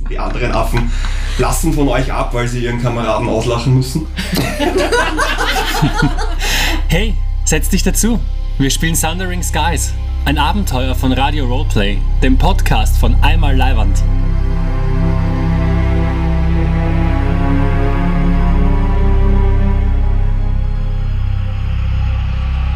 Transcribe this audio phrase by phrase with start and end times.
[0.00, 0.90] Die anderen Affen
[1.38, 4.06] lassen von euch ab, weil sie ihren Kameraden auslachen müssen.
[6.88, 8.20] Hey, setz dich dazu.
[8.56, 9.92] Wir spielen Thundering Skies,
[10.26, 14.00] ein Abenteuer von Radio Roleplay, dem Podcast von Einmal Leiwand.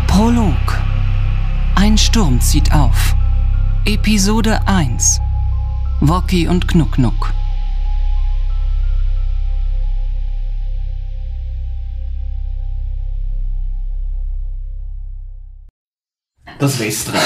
[0.09, 0.57] Prolog.
[1.77, 3.15] Ein Sturm zieht auf.
[3.85, 5.21] Episode 1.
[6.01, 7.35] Woki und Knucknuck.
[16.61, 17.19] Das Westrad.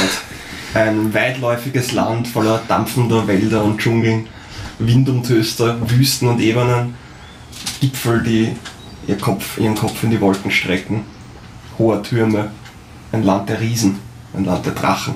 [0.73, 4.27] Ein weitläufiges Land voller dampfender Wälder und Dschungeln,
[4.79, 6.95] Windumtöster, Wüsten und Ebenen,
[7.83, 8.57] Gipfel, die
[9.07, 11.05] ihr Kopf, ihren Kopf in die Wolken strecken,
[11.79, 12.51] hohe Türme,
[13.13, 13.99] ein Land der Riesen,
[14.33, 15.15] ein Land der Drachen.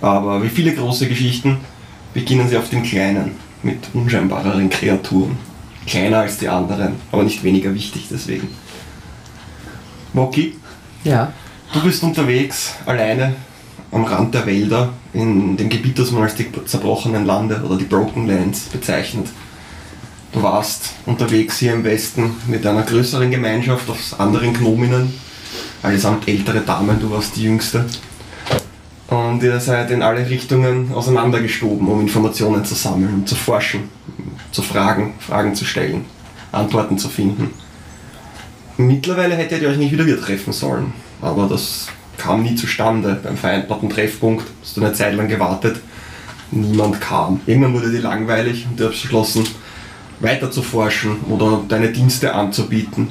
[0.00, 1.58] Aber wie viele große Geschichten
[2.16, 5.36] beginnen sie auf den kleinen, mit unscheinbareren Kreaturen.
[5.86, 8.48] Kleiner als die anderen, aber nicht weniger wichtig deswegen.
[10.14, 10.54] Woki,
[11.04, 11.30] Ja.
[11.74, 13.34] Du bist unterwegs, alleine,
[13.92, 17.84] am Rand der Wälder, in dem Gebiet, das man als die zerbrochenen Lande oder die
[17.84, 19.26] Broken Lands bezeichnet.
[20.32, 25.12] Du warst unterwegs hier im Westen mit einer größeren Gemeinschaft aus anderen Gnominnen,
[25.82, 27.84] allesamt ältere Damen, du warst die jüngste.
[29.08, 33.88] Und ihr seid in alle Richtungen auseinandergestoben, um Informationen zu sammeln, zu forschen,
[34.50, 36.04] zu fragen, Fragen zu stellen,
[36.50, 37.50] Antworten zu finden.
[38.78, 41.86] Mittlerweile hättet ihr euch nicht wieder wieder treffen sollen, aber das
[42.18, 43.18] kam nie zustande.
[43.22, 45.80] Beim vereinbarten Treffpunkt hast du eine Zeit lang gewartet,
[46.50, 47.40] niemand kam.
[47.46, 49.46] Irgendwann wurde dir langweilig und du hast beschlossen,
[50.18, 53.08] weiter zu forschen oder deine Dienste anzubieten.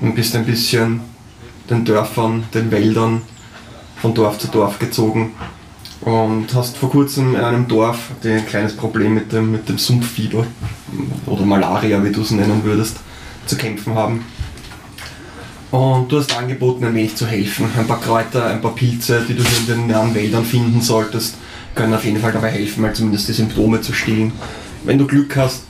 [0.00, 1.00] Und bist ein bisschen
[1.68, 3.22] den Dörfern, den Wäldern
[4.00, 5.32] von Dorf zu Dorf gezogen
[6.00, 10.46] und hast vor kurzem in einem Dorf ein kleines Problem mit dem, mit dem Sumpffieber
[11.26, 12.96] oder Malaria, wie du es nennen würdest,
[13.46, 14.24] zu kämpfen haben.
[15.70, 17.66] Und du hast angeboten, ein wenig zu helfen.
[17.78, 21.36] Ein paar Kräuter, ein paar Pilze, die du in den nahen Wäldern finden solltest,
[21.74, 24.32] können auf jeden Fall dabei helfen, mal zumindest die Symptome zu stillen.
[24.82, 25.62] Wenn du Glück hast,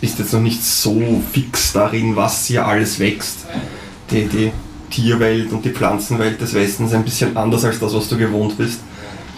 [0.00, 3.46] bist jetzt noch nicht so fix darin, was hier alles wächst.
[4.10, 4.52] Die, die
[4.94, 8.80] Tierwelt und die Pflanzenwelt des Westens ein bisschen anders als das, was du gewohnt bist.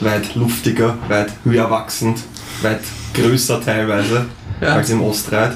[0.01, 2.19] Weit luftiger, weit höher wachsend,
[2.61, 2.81] weit
[3.15, 4.27] größer teilweise
[4.61, 4.75] Ja.
[4.75, 5.53] als im Ostreit.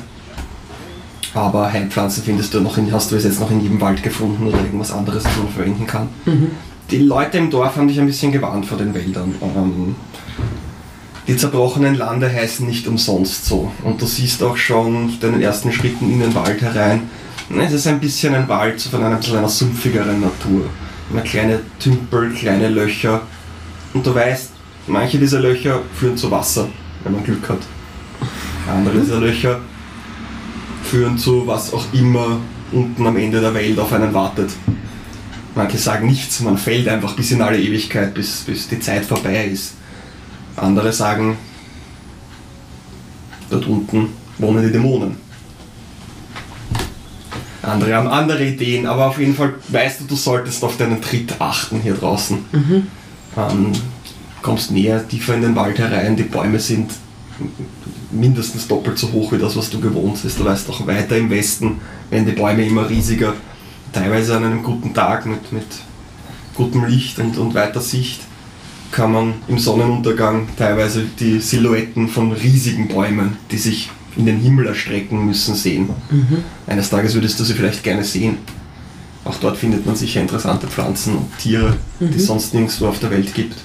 [1.35, 4.47] Aber Heilpflanzen findest du noch in, hast du es jetzt noch in jedem Wald gefunden
[4.47, 6.09] oder irgendwas anderes, das man verwenden kann.
[6.91, 9.35] Die Leute im Dorf haben dich ein bisschen gewarnt vor den Wäldern.
[9.43, 9.95] Ähm,
[11.29, 13.71] die zerbrochenen Lande heißen nicht umsonst so.
[13.85, 17.03] Und du siehst auch schon deinen ersten Schritten in den Wald herein,
[17.59, 20.67] es ist ein bisschen ein Wald von einer bisschen einer sumpfigeren Natur.
[21.11, 23.23] Immer kleine Tümpel, kleine Löcher.
[23.93, 24.51] Und du weißt,
[24.87, 26.69] manche dieser Löcher führen zu Wasser,
[27.03, 27.61] wenn man Glück hat.
[28.69, 29.61] Andere dieser Löcher
[30.85, 32.39] führen zu was auch immer
[32.73, 34.51] unten am Ende der Welt auf einen wartet.
[35.55, 39.47] Manche sagen nichts, man fällt einfach bis in alle Ewigkeit, bis, bis die Zeit vorbei
[39.47, 39.75] ist.
[40.57, 41.37] Andere sagen,
[43.51, 44.09] dort unten
[44.39, 45.30] wohnen die Dämonen.
[47.63, 51.41] Andere haben andere Ideen, aber auf jeden Fall weißt du, du solltest auf deinen Tritt
[51.41, 52.39] achten hier draußen.
[53.37, 53.73] Ähm,
[54.43, 56.91] kommst näher, tiefer in den Wald herein, die Bäume sind
[58.11, 60.39] mindestens doppelt so hoch wie das, was du gewohnt bist.
[60.39, 63.35] Du weißt auch weiter im Westen werden die Bäume immer riesiger.
[63.93, 65.67] Teilweise an einem guten Tag mit, mit
[66.55, 68.21] gutem Licht und, und weiter Sicht
[68.91, 74.67] kann man im Sonnenuntergang teilweise die Silhouetten von riesigen Bäumen, die sich in den Himmel
[74.67, 75.91] erstrecken müssen, sehen.
[76.67, 78.39] Eines Tages würdest du sie vielleicht gerne sehen.
[79.25, 83.11] Auch dort findet man sicher interessante Pflanzen und Tiere, die es sonst nirgendwo auf der
[83.11, 83.57] Welt gibt.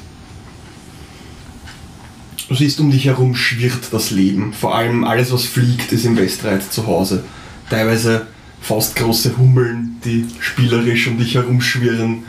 [2.48, 4.54] Du siehst, um dich herum schwirrt das Leben.
[4.54, 7.24] Vor allem alles, was fliegt, ist im Westreit zu Hause.
[7.70, 8.28] Teilweise
[8.62, 12.24] faustgroße Hummeln, die spielerisch um dich herumschwirren.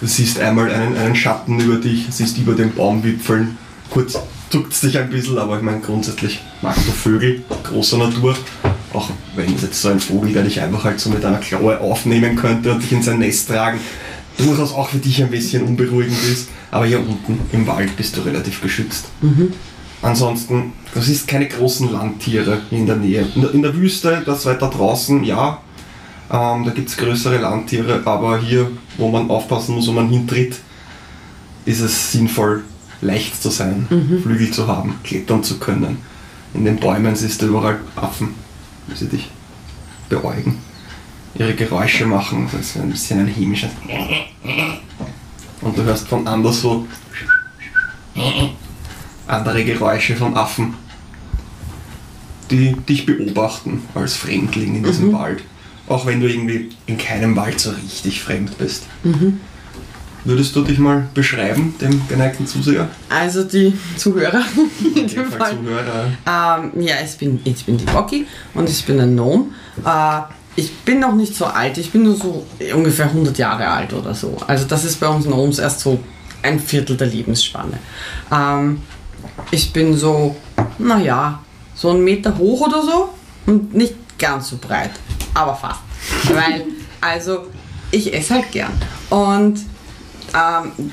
[0.00, 3.58] Du siehst einmal einen, einen Schatten über dich, siehst über den Baumwipfeln.
[3.90, 4.18] Kurz
[4.50, 8.36] zuckt es dich ein bisschen, aber ich meine, grundsätzlich magst du Vögel, großer Natur.
[8.92, 11.78] Auch wenn es jetzt so ein Vogel, der dich einfach halt so mit einer Klaue
[11.80, 13.78] aufnehmen könnte und dich in sein Nest tragen,
[14.38, 16.48] durchaus auch für dich ein bisschen unberuhigend ist.
[16.70, 19.06] Aber hier unten im Wald bist du relativ geschützt.
[20.00, 23.26] Ansonsten, du siehst keine großen Landtiere in der Nähe.
[23.34, 25.60] In der, in der Wüste, das weiter draußen, ja,
[26.30, 30.56] ähm, da gibt es größere Landtiere, aber hier, wo man aufpassen muss, wo man hintritt,
[31.64, 32.62] ist es sinnvoll,
[33.00, 33.86] leicht zu sein,
[34.22, 35.98] Flügel zu haben, klettern zu können.
[36.54, 38.34] In den Bäumen siehst du überall Affen,
[38.86, 39.28] wie sie dich
[40.08, 40.58] beäugen,
[41.34, 43.70] ihre Geräusche machen, das ist ein bisschen ein hämisches.
[45.60, 46.86] Und du hörst von anderswo
[49.26, 50.74] andere Geräusche von Affen.
[52.50, 55.12] die dich beobachten als Fremdling in diesem Mhm.
[55.12, 55.42] Wald.
[55.86, 58.84] Auch wenn du irgendwie in keinem Wald so richtig fremd bist.
[59.04, 59.38] Mhm.
[60.28, 62.86] Würdest du dich mal beschreiben, dem geneigten Zuseher?
[63.08, 64.42] Also die Zuhörer
[64.94, 65.56] in dem Fall Fall.
[65.56, 66.64] Zuhörer.
[66.74, 69.46] Ähm, ja, ich bin, ich bin die Bocky und ich bin ein Gnome.
[69.86, 70.20] Äh,
[70.54, 72.44] ich bin noch nicht so alt, ich bin nur so
[72.74, 74.36] ungefähr 100 Jahre alt oder so.
[74.46, 75.98] Also das ist bei uns Gnomes erst so
[76.42, 77.78] ein Viertel der Lebensspanne.
[78.30, 78.82] Ähm,
[79.50, 80.36] ich bin so,
[80.76, 81.42] naja,
[81.74, 83.14] so einen Meter hoch oder so
[83.46, 84.90] und nicht ganz so breit,
[85.32, 85.80] aber fast.
[86.34, 86.64] Weil,
[87.00, 87.46] also,
[87.90, 88.72] ich esse halt gern.
[89.08, 89.60] Und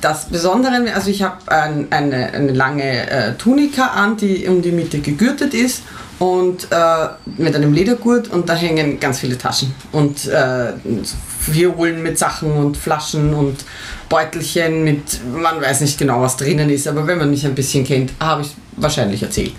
[0.02, 4.72] das Besondere, also ich habe ein, eine, eine lange äh, Tunika an, die um die
[4.72, 5.84] Mitte gegürtet ist
[6.20, 7.08] und äh,
[7.38, 10.74] mit einem Ledergurt und da hängen ganz viele Taschen und äh,
[11.48, 13.66] Violen mit Sachen und Flaschen und
[14.08, 17.84] Beutelchen mit, man weiß nicht genau, was drinnen ist, aber wenn man mich ein bisschen
[17.84, 19.54] kennt, habe ich wahrscheinlich erzählt.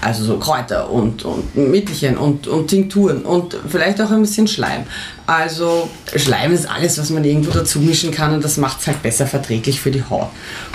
[0.00, 4.84] Also so Kräuter und, und Mittelchen und, und Tinkturen und vielleicht auch ein bisschen Schleim.
[5.26, 9.02] Also Schleim ist alles, was man irgendwo dazu mischen kann und das macht es halt
[9.02, 10.28] besser verträglich für die Haut.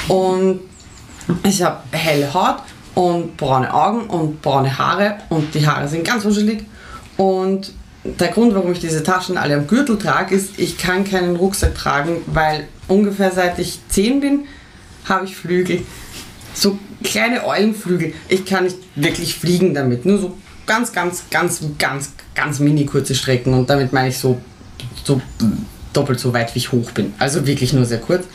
[0.07, 0.62] Und
[1.44, 2.57] ich habe helle Haut
[2.97, 6.63] und braune Augen und braune Haare und die Haare sind ganz wuschelig.
[7.15, 7.71] Und
[8.03, 11.75] der Grund, warum ich diese Taschen alle am Gürtel trage, ist, ich kann keinen Rucksack
[11.75, 14.39] tragen, weil ungefähr seit ich 10 bin,
[15.05, 15.83] habe ich Flügel.
[16.55, 18.13] So kleine Eulenflügel.
[18.29, 20.03] Ich kann nicht wirklich fliegen damit.
[20.03, 20.35] Nur so
[20.65, 23.53] ganz, ganz, ganz, ganz, ganz mini kurze Strecken.
[23.53, 24.41] Und damit meine ich so,
[25.03, 25.21] so
[25.93, 27.13] doppelt so weit, wie ich hoch bin.
[27.19, 28.25] Also wirklich nur sehr kurz.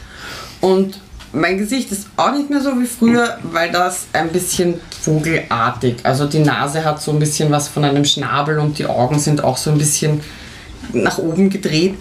[0.60, 1.00] Und
[1.32, 5.96] mein Gesicht ist auch nicht mehr so wie früher, weil das ein bisschen vogelartig.
[6.02, 9.42] Also die Nase hat so ein bisschen was von einem Schnabel und die Augen sind
[9.42, 10.20] auch so ein bisschen
[10.92, 11.94] nach oben gedreht.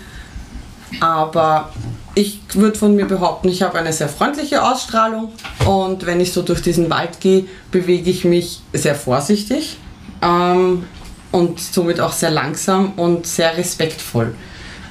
[0.99, 1.71] Aber
[2.13, 5.31] ich würde von mir behaupten, ich habe eine sehr freundliche Ausstrahlung
[5.65, 9.77] und wenn ich so durch diesen Wald gehe, bewege ich mich sehr vorsichtig
[10.21, 10.83] ähm,
[11.31, 14.35] und somit auch sehr langsam und sehr respektvoll.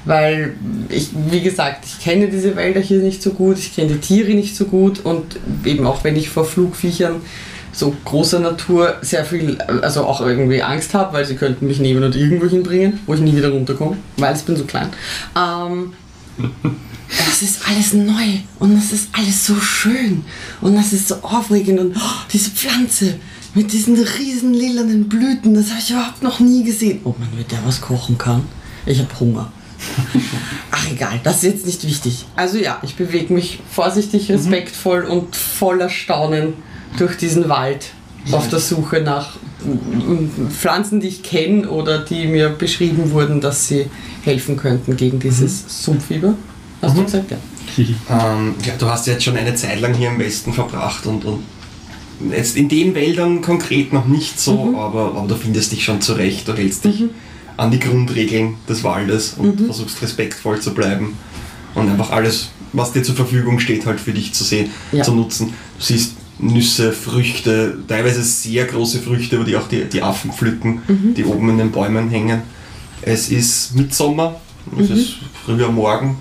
[0.05, 0.55] Weil
[0.89, 4.33] ich, wie gesagt, ich kenne diese Wälder hier nicht so gut, ich kenne die Tiere
[4.33, 7.21] nicht so gut und eben auch wenn ich vor Flugviechern
[7.73, 12.03] so großer Natur sehr viel, also auch irgendwie Angst habe, weil sie könnten mich nehmen
[12.03, 14.89] und irgendwo hinbringen, wo ich nie wieder runterkomme, weil ich bin so klein.
[15.37, 15.93] Ähm,
[17.09, 20.23] das ist alles neu und das ist alles so schön
[20.61, 23.15] und das ist so aufregend und oh, diese Pflanze
[23.53, 27.01] mit diesen riesen lilanen Blüten, das habe ich überhaupt noch nie gesehen.
[27.03, 28.43] Ob man mit der was kochen kann?
[28.85, 29.51] Ich habe Hunger.
[30.71, 32.25] Ach egal, das ist jetzt nicht wichtig.
[32.35, 36.53] Also ja, ich bewege mich vorsichtig, respektvoll und voller Staunen
[36.97, 37.87] durch diesen Wald
[38.31, 43.67] auf der Suche nach mm, Pflanzen, die ich kenne oder die mir beschrieben wurden, dass
[43.67, 43.87] sie
[44.23, 46.35] helfen könnten gegen dieses Sumpffieber.
[46.81, 47.37] Hast du gesagt, ja?
[47.77, 51.39] Ähm, ja, du hast jetzt schon eine Zeit lang hier im Westen verbracht und, und
[52.29, 56.49] jetzt in den Wäldern konkret noch nicht so, aber, aber du findest dich schon zurecht,
[56.49, 57.05] du hältst dich
[57.57, 61.17] an die Grundregeln des Waldes und versuchst respektvoll zu bleiben
[61.75, 65.03] und einfach alles, was dir zur Verfügung steht, halt für dich zu sehen, Ja.
[65.03, 65.53] zu nutzen.
[65.77, 70.81] Du siehst Nüsse, Früchte, teilweise sehr große Früchte, über die auch die, die Affen pflücken,
[71.15, 72.41] die oben in den Bäumen hängen.
[73.03, 74.39] Es ist Mitsommer,
[74.79, 75.13] es ist
[75.45, 76.17] früher Morgen,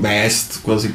[0.00, 0.90] meist quasi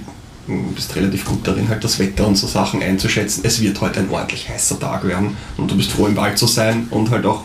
[0.48, 3.42] du bist relativ gut darin, halt das Wetter und so Sachen einzuschätzen.
[3.46, 6.48] Es wird heute ein ordentlich heißer Tag werden und du bist froh im Wald zu
[6.48, 7.44] sein und halt auch,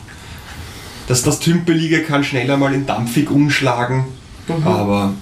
[1.06, 4.05] dass das Tümpelige kann schneller mal in dampfig umschlagen,
[4.65, 5.13] aber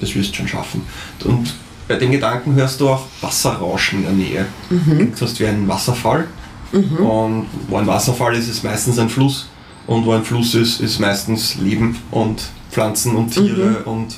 [0.00, 0.82] das wirst du schon schaffen.
[1.24, 1.54] Und
[1.88, 4.46] bei dem Gedanken hörst du auch Wasserrauschen in der Nähe.
[4.84, 6.26] Klingt fast wie ein Wasserfall.
[6.72, 9.48] Und wo ein Wasserfall ist, ist meistens ein Fluss.
[9.86, 13.82] Und wo ein Fluss ist, ist meistens Leben und Pflanzen und Tiere.
[13.84, 14.16] Und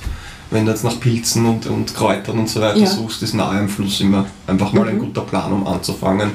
[0.50, 2.86] wenn du jetzt nach Pilzen und, und Kräutern und so weiter Ja.
[2.86, 6.32] suchst, ist nahe am Fluss immer einfach mal ein guter Plan, um anzufangen.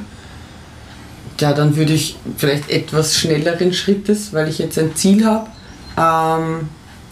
[1.39, 5.47] Ja, dann würde ich vielleicht etwas schnelleren Schrittes, weil ich jetzt ein Ziel habe,
[5.97, 6.67] ähm,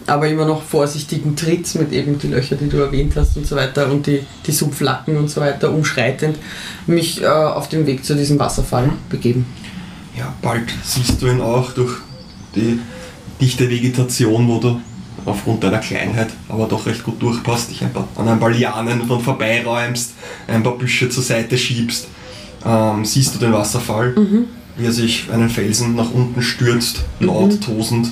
[0.06, 3.56] aber immer noch vorsichtigen Tritts mit eben die Löcher, die du erwähnt hast und so
[3.56, 6.38] weiter und die, die Sumpflacken und so weiter umschreitend,
[6.88, 9.46] mich äh, auf den Weg zu diesem Wasserfall begeben.
[10.18, 11.98] Ja, bald siehst du ihn auch durch
[12.56, 12.80] die
[13.40, 14.82] dichte Vegetation, wo du
[15.26, 19.06] aufgrund deiner Kleinheit aber doch recht gut durchpasst, dich ein paar, an ein paar Lianen
[19.06, 20.14] von vorbeiräumst,
[20.48, 22.08] ein paar Büsche zur Seite schiebst,
[22.68, 24.14] ähm, siehst du den Wasserfall,
[24.78, 28.10] wie er sich einen Felsen nach unten stürzt, laut, tosend.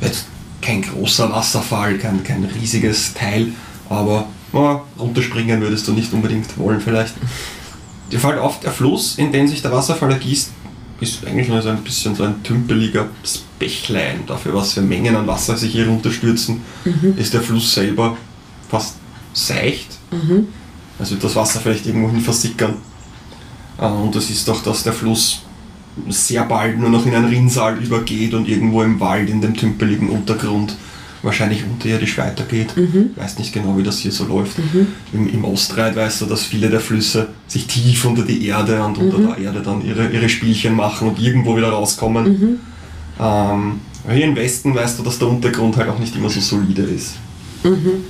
[0.00, 0.26] Jetzt
[0.60, 3.48] kein großer Wasserfall, kein, kein riesiges Teil,
[3.88, 7.14] aber ja, runterspringen würdest du nicht unbedingt wollen vielleicht.
[8.12, 10.50] Dir fällt auf, der Fluss, in den sich der Wasserfall ergießt,
[11.00, 13.08] ist eigentlich nur so ein bisschen so ein tümpeliger
[13.58, 14.20] Bächlein.
[14.26, 16.60] Dafür, was für Mengen an Wasser sich hier runterstürzen,
[17.16, 18.16] ist der Fluss selber
[18.70, 18.94] fast
[19.32, 19.88] seicht.
[20.98, 22.76] Also wird das Wasser vielleicht irgendwo hin versickern.
[23.80, 25.42] Äh, Und das ist doch, dass der Fluss
[26.08, 30.08] sehr bald nur noch in ein Rinnsal übergeht und irgendwo im Wald in dem tümpeligen
[30.08, 30.74] Untergrund
[31.22, 32.76] wahrscheinlich unterirdisch weitergeht.
[32.76, 33.10] Mhm.
[33.16, 34.56] Weiß nicht genau, wie das hier so läuft.
[35.12, 38.98] Im, Im Ostreit weißt du, dass viele der Flüsse sich tief unter die Erde und
[38.98, 39.26] unter Mhm.
[39.28, 42.24] der Erde dann ihre, ihre Spielchen machen und irgendwo wieder rauskommen.
[42.24, 42.58] Mhm.
[43.20, 43.80] Ähm,
[44.12, 47.14] hier im Westen weißt du, dass der Untergrund halt auch nicht immer so solide ist.
[47.62, 48.04] Mhm.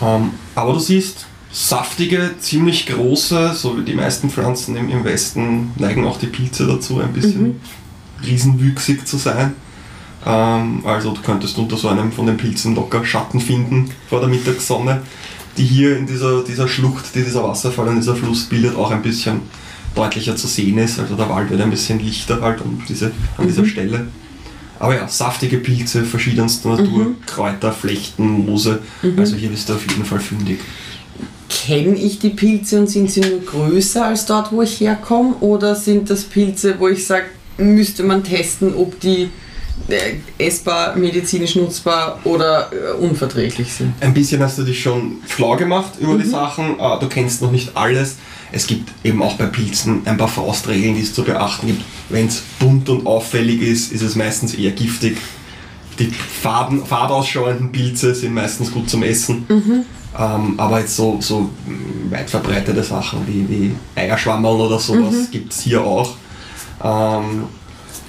[0.00, 5.70] Ähm, aber du siehst saftige, ziemlich große, so wie die meisten Pflanzen im, im Westen
[5.76, 7.60] neigen auch die Pilze dazu, ein bisschen Mhm.
[8.24, 9.52] riesenwüchsig zu sein.
[10.24, 14.28] Ähm, also du könntest unter so einem von den Pilzen locker Schatten finden vor der
[14.28, 15.02] Mittagssonne,
[15.58, 19.02] die hier in dieser, dieser Schlucht, die dieser Wasserfall und dieser Fluss bildet, auch ein
[19.02, 19.40] bisschen
[19.94, 20.98] deutlicher zu sehen ist.
[20.98, 24.06] Also der Wald wird ein bisschen lichter halt an, diese, an dieser Stelle.
[24.78, 28.80] Aber ja, saftige Pilze verschiedenster Natur, Kräuter, Flechten, Moose.
[29.18, 30.58] Also hier bist du auf jeden Fall fündig.
[31.52, 35.34] Kenne ich die Pilze und sind sie nur größer als dort, wo ich herkomme?
[35.40, 37.26] Oder sind das Pilze, wo ich sage,
[37.58, 39.28] müsste man testen, ob die
[39.88, 43.92] äh, essbar, medizinisch nutzbar oder äh, unverträglich sind?
[44.00, 47.52] Ein bisschen hast du dich schon schlau gemacht über die Sachen, äh, du kennst noch
[47.52, 48.16] nicht alles.
[48.50, 51.82] Es gibt eben auch bei Pilzen ein paar Faustregeln, die es zu beachten gibt.
[52.08, 55.18] Wenn es bunt und auffällig ist, ist es meistens eher giftig.
[55.98, 59.46] Die Farben, farbausschauenden Pilze sind meistens gut zum Essen.
[60.18, 61.48] Ähm, aber jetzt so, so
[62.10, 66.14] weit verbreitete Sachen wie, wie Eierschwammerl oder sowas gibt es hier auch.
[66.84, 67.44] Ähm,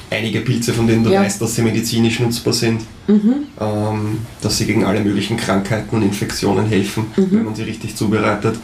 [0.10, 1.22] einige Pilze, von denen du Ja.
[1.22, 6.66] weißt, dass sie medizinisch nutzbar sind, ähm, dass sie gegen alle möglichen Krankheiten und Infektionen
[6.66, 8.56] helfen, wenn man sie richtig zubereitet.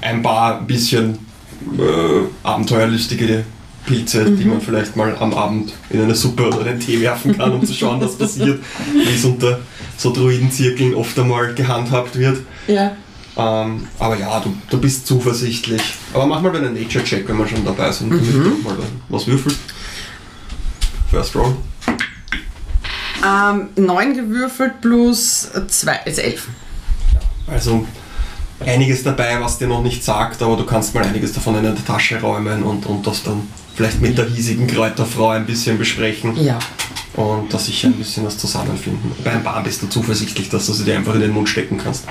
[0.00, 1.18] Ein paar bisschen
[1.78, 3.44] äh, abenteuerlustige
[3.86, 7.52] Pilze, die man vielleicht mal am Abend in eine Suppe oder einen Tee werfen kann,
[7.52, 8.60] um zu schauen, was passiert,
[8.92, 9.60] wie es unter
[9.96, 12.38] so Druidenzirkeln oft einmal gehandhabt wird.
[12.66, 12.96] Ja.
[13.36, 15.82] Ähm, aber ja, du, du bist zuversichtlich.
[16.12, 18.76] Aber mach mal einen Nature-Check, wenn wir schon dabei sind, damit du mal
[19.08, 19.58] was würfelst.
[21.10, 21.56] First Roll.
[23.24, 26.48] Ähm, 9 gewürfelt plus 2 ist 11.
[27.46, 27.86] Also
[28.60, 31.74] einiges dabei, was dir noch nicht sagt, aber du kannst mal einiges davon in der
[31.84, 36.58] Tasche räumen und, und das dann vielleicht mit der hiesigen Kräuterfrau ein bisschen besprechen Ja.
[37.14, 39.10] und da sicher ein bisschen was zusammenfinden.
[39.24, 41.78] Bei ein paar bist du zuversichtlich, dass du sie dir einfach in den Mund stecken
[41.82, 42.04] kannst.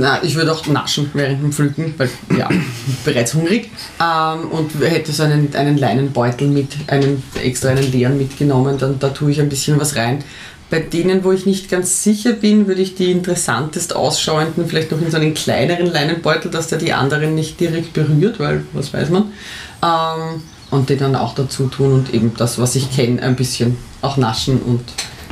[0.00, 2.48] Na, ich würde auch naschen während dem Pflücken, weil ja,
[3.04, 3.70] bereits hungrig.
[4.00, 9.10] Ähm, und hätte so einen, einen Leinenbeutel mit, einen extra einen leeren mitgenommen, dann da
[9.10, 10.24] tue ich ein bisschen was rein.
[10.70, 15.00] Bei denen, wo ich nicht ganz sicher bin, würde ich die interessantest ausschauenden vielleicht noch
[15.00, 19.10] in so einen kleineren Leinenbeutel, dass der die anderen nicht direkt berührt, weil was weiß
[19.10, 19.32] man.
[19.82, 23.76] Ähm, und den dann auch dazu tun und eben das, was ich kenne, ein bisschen
[24.02, 24.80] auch naschen und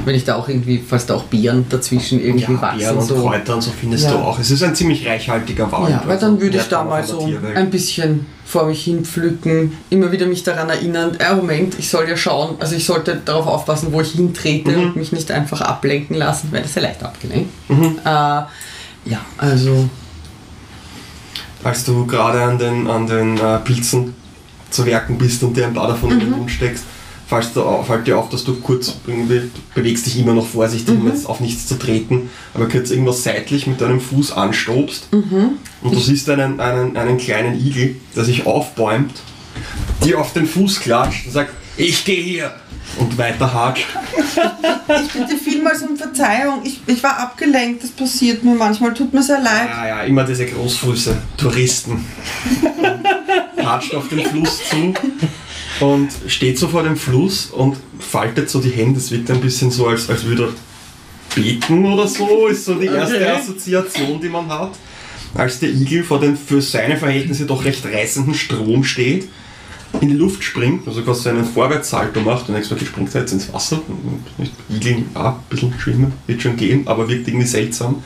[0.04, 2.78] wenn ich da auch irgendwie, falls da auch Beeren dazwischen irgendwie wachsen.
[2.78, 3.14] Beeren und so.
[3.16, 4.12] Kräuter und so findest Ja.
[4.12, 4.38] du auch.
[4.38, 5.90] Es ist ein ziemlich reichhaltiger Wald.
[5.90, 9.72] Ja, weil also dann würde ich da mal so ein bisschen vor mich hin pflücken,
[9.90, 13.46] immer wieder mich daran erinnern, äh, Moment, ich soll ja schauen, also ich sollte darauf
[13.46, 14.82] aufpassen, wo ich hintrete Mhm.
[14.82, 17.50] und mich nicht einfach ablenken lassen, weil das ja leicht abgelenkt.
[17.70, 17.98] Mhm.
[18.04, 19.88] Äh, ja, also
[21.64, 24.14] als du gerade an den, an den äh, Pilzen
[24.70, 26.84] zu werken bist und dir ein paar davon in den Mund steckst,
[27.32, 30.46] fällt dir, auf, fällt dir auf, dass du kurz irgendwie, du bewegst dich immer noch
[30.46, 35.08] vorsichtig, um jetzt auf nichts zu treten, aber kurz irgendwas seitlich mit deinem Fuß anstobst
[35.82, 39.12] und du siehst einen, einen, einen kleinen Igel, der sich aufbäumt,
[40.04, 42.52] dir auf den Fuß klatscht und sagt, ich gehe hier
[42.98, 43.86] und weiter hatscht.
[44.88, 46.60] Ich bitte vielmals um Verzeihung.
[46.64, 48.92] Ich, ich war abgelenkt, das passiert mir manchmal.
[48.92, 49.68] Tut mir sehr leid.
[49.70, 52.04] Ja, ja, immer diese Großfüße, Touristen.
[53.64, 54.92] Hatscht auf den Fluss zu
[55.82, 59.00] und steht so vor dem Fluss und faltet so die Hände.
[59.00, 62.86] Es wirkt ein bisschen so, als, als würde er beten oder so, ist so die
[62.86, 63.30] erste Okay.
[63.30, 64.72] Assoziation, die man hat.
[65.34, 69.28] Als der Igel vor dem für seine Verhältnisse doch recht reißenden Strom steht,
[70.00, 73.32] in die Luft springt, also quasi einen Vorwärtssalto macht und nächstes Mal springt er jetzt
[73.32, 73.80] ins Wasser.
[74.70, 78.02] Igel, ja, ein bisschen schwimmen, wird schon gehen, aber wirkt irgendwie seltsam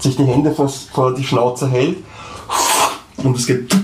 [0.00, 1.96] sich die Hände vor, vor die Schnauze hält
[3.16, 3.74] und es geht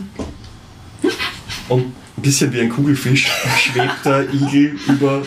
[1.69, 1.93] und
[2.25, 5.23] bisschen wie ein Kugelfisch schwebt der Igel über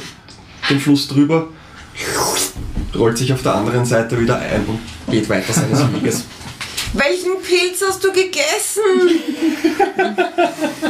[0.70, 1.48] den Fluss drüber,
[2.96, 6.26] rollt sich auf der anderen Seite wieder ein und geht weiter seines Weges.
[6.94, 8.82] Welchen Pilz hast du gegessen?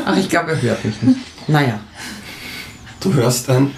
[0.05, 1.19] ach, ich glaube, er hört mich nicht.
[1.47, 1.79] Naja,
[2.99, 3.71] Du hörst ein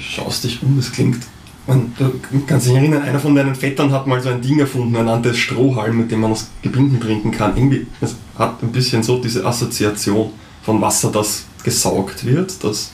[0.00, 1.24] Schaust dich um, es klingt.
[1.66, 4.94] Man, du kannst dich erinnern, einer von deinen Vettern hat mal so ein Ding erfunden,
[4.96, 7.56] ein nanntes Strohhalm, mit dem man aus Gebinden trinken kann.
[7.56, 10.30] Irgendwie, es hat ein bisschen so diese Assoziation
[10.62, 12.62] von Wasser, das gesaugt wird.
[12.62, 12.90] Das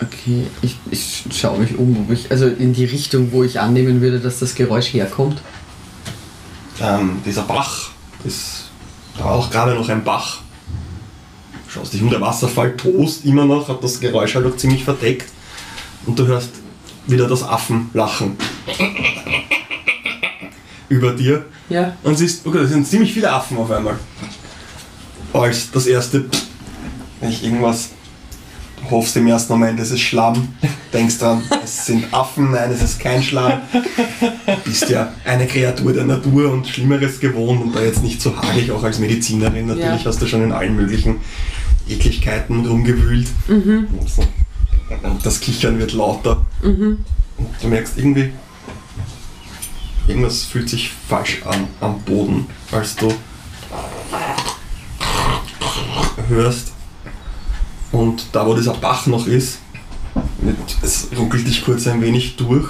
[0.00, 4.00] okay, ich, ich schaue mich um, ob ich, also in die Richtung, wo ich annehmen
[4.00, 5.42] würde, dass das Geräusch herkommt.
[6.80, 7.90] ähm, dieser Bach,
[8.24, 8.64] das,
[9.18, 10.40] da war auch gerade noch ein Bach.
[11.68, 15.28] Schaust dich um der Wasserfall, tost immer noch, hat das Geräusch halt auch ziemlich verdeckt.
[16.06, 16.50] Und du hörst
[17.06, 18.36] wieder das Affenlachen
[20.88, 21.46] über dir.
[21.68, 21.96] Ja.
[22.02, 23.98] Und siehst, okay, da sind ziemlich viele Affen auf einmal.
[25.32, 26.26] Als das erste,
[27.20, 27.90] wenn ich irgendwas
[28.84, 30.48] du hoffst im ersten Moment, es ist Schlamm,
[30.92, 33.60] denkst dran, es sind Affen, nein, es ist kein Schlamm.
[34.46, 38.36] Du bist ja eine Kreatur der Natur und Schlimmeres gewohnt und da jetzt nicht so
[38.36, 40.04] hagig, auch als Medizinerin natürlich Ja.
[40.04, 41.16] hast du schon in allen möglichen
[41.88, 43.28] Ekligkeiten rumgewühlt.
[43.46, 44.22] So.
[45.02, 46.44] und das Kichern wird lauter.
[46.64, 47.04] Und
[47.60, 48.32] du merkst irgendwie,
[50.08, 53.12] irgendwas fühlt sich falsch an am Boden, als du
[56.28, 56.72] hörst
[57.92, 59.58] und da wo dieser Bach noch ist,
[60.82, 62.68] es ruckelt dich kurz ein wenig durch,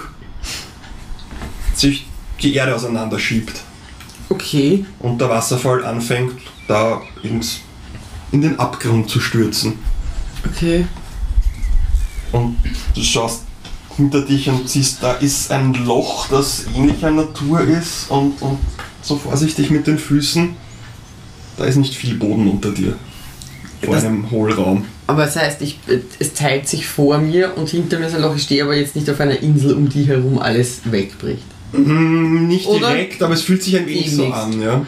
[1.74, 2.06] sich
[2.42, 3.60] die Erde auseinanderschiebt
[4.28, 4.84] Okay.
[4.98, 7.60] und der Wasserfall anfängt da ins,
[8.32, 9.78] in den Abgrund zu stürzen.
[10.46, 10.86] Okay.
[12.32, 12.56] Und
[12.94, 13.42] du schaust
[13.96, 18.58] hinter dich und siehst, da ist ein Loch, das ähnlicher Natur ist und, und
[19.02, 20.56] so vorsichtig mit den Füßen.
[21.56, 22.96] Da ist nicht viel Boden unter dir.
[23.82, 24.84] Vor Das- einem Hohlraum.
[25.06, 25.78] Aber das heißt, ich,
[26.18, 28.34] es teilt sich vor mir und hinter mir ist ein Loch.
[28.34, 31.42] Ich stehe aber jetzt nicht auf einer Insel, um die herum alles wegbricht.
[31.72, 32.88] Mm, Nicht Oder?
[32.88, 34.86] direkt, aber es fühlt sich ein wenig so an, ja.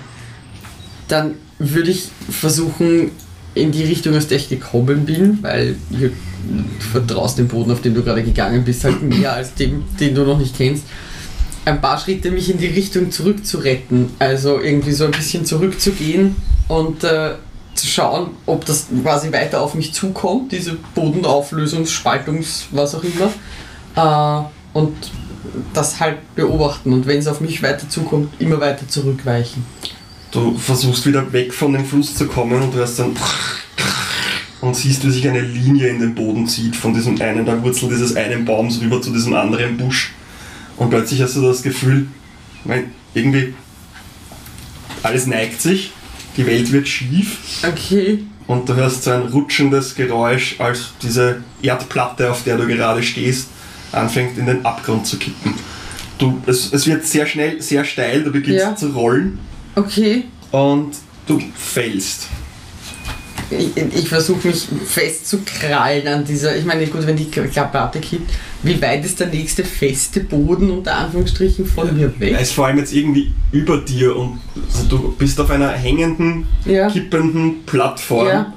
[1.08, 3.10] Dann würde ich versuchen,
[3.56, 6.10] in die Richtung, aus der ich gekommen bin, weil du
[6.92, 10.25] vertraust dem Boden, auf den du gerade gegangen bist, halt mehr als dem, den du
[10.25, 10.84] noch nicht kennst.
[11.64, 14.10] Ein paar Schritte mich in die Richtung zurückzuretten.
[14.18, 16.36] Also irgendwie so ein bisschen zurückzugehen
[16.68, 17.32] und äh,
[17.75, 23.32] zu schauen, ob das quasi weiter auf mich zukommt, diese Bodenauflösungs-, Spaltungs-, was auch immer.
[23.96, 24.94] Äh, und
[25.72, 29.64] das halt beobachten und wenn es auf mich weiter zukommt, immer weiter zurückweichen.
[30.36, 33.16] Du versuchst wieder weg von dem Fluss zu kommen und du hörst dann
[34.60, 37.88] und siehst, wie sich eine Linie in den Boden zieht von diesem einen, der Wurzel
[37.88, 40.12] dieses einen Baums rüber zu diesem anderen Busch.
[40.76, 42.08] Und plötzlich hast du das Gefühl,
[42.64, 43.54] mein, irgendwie
[45.02, 45.92] alles neigt sich,
[46.36, 48.18] die Welt wird schief Okay.
[48.46, 53.49] und du hörst so ein rutschendes Geräusch, als diese Erdplatte, auf der du gerade stehst,
[53.90, 55.54] anfängt in den Abgrund zu kippen.
[56.18, 58.76] Du, es, es wird sehr schnell, sehr steil, du beginnst Ja.
[58.76, 59.38] zu rollen
[59.76, 60.25] Okay.
[60.52, 60.93] und
[61.26, 62.28] du fällst.
[63.49, 66.56] Ich, ich versuche mich festzukrallen an dieser.
[66.56, 68.32] Ich meine, gut, wenn die Klappplatte kippt,
[68.65, 72.41] wie weit ist der nächste feste Boden unter Anführungsstrichen von mir Er weg?
[72.41, 74.41] ist vor allem jetzt irgendwie über dir und
[74.73, 76.91] also du bist auf einer hängenden, Ja.
[76.91, 78.52] kippenden Plattform, Ja.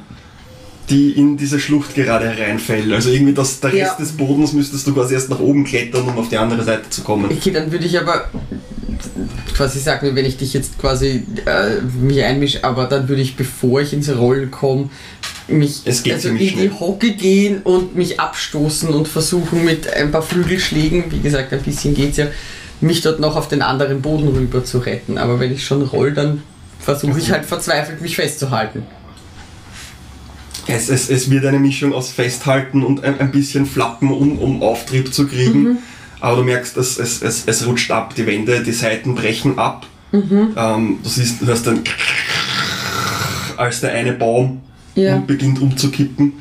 [0.89, 2.91] die in diese Schlucht gerade hereinfällt.
[2.91, 3.95] Also irgendwie das, der Rest Ja.
[3.99, 7.03] des Bodens müsstest du quasi erst nach oben klettern, um auf die andere Seite zu
[7.03, 7.25] kommen.
[7.31, 8.27] Okay, dann würde ich aber
[9.59, 13.81] quasi sagen, wenn ich dich jetzt quasi äh, mich einmische, aber dann würde ich, bevor
[13.81, 14.89] ich ins Rollen komme,
[15.49, 16.71] mich also in die schnell.
[16.79, 21.93] Hocke gehen und mich abstoßen und versuchen mit ein paar Flügelschlägen, wie gesagt, ein bisschen
[21.93, 22.27] geht's ja,
[22.79, 25.17] mich dort noch auf den anderen Boden rüber zu retten.
[25.17, 26.41] Aber wenn ich schon roll, dann
[26.79, 28.83] versuche ich halt verzweifelt mich festzuhalten.
[30.67, 34.63] Es, es, es wird eine Mischung aus Festhalten und ein, ein bisschen Flappen, um, um
[34.63, 35.79] Auftrieb zu kriegen.
[36.21, 39.85] Aber du merkst, es, es, es, es rutscht ab, die Wände, die Seiten brechen ab.
[40.11, 41.81] Ähm, du siehst, du hörst dann,
[43.57, 44.61] als der eine Baum
[44.95, 45.17] Ja.
[45.17, 46.33] beginnt umzukippen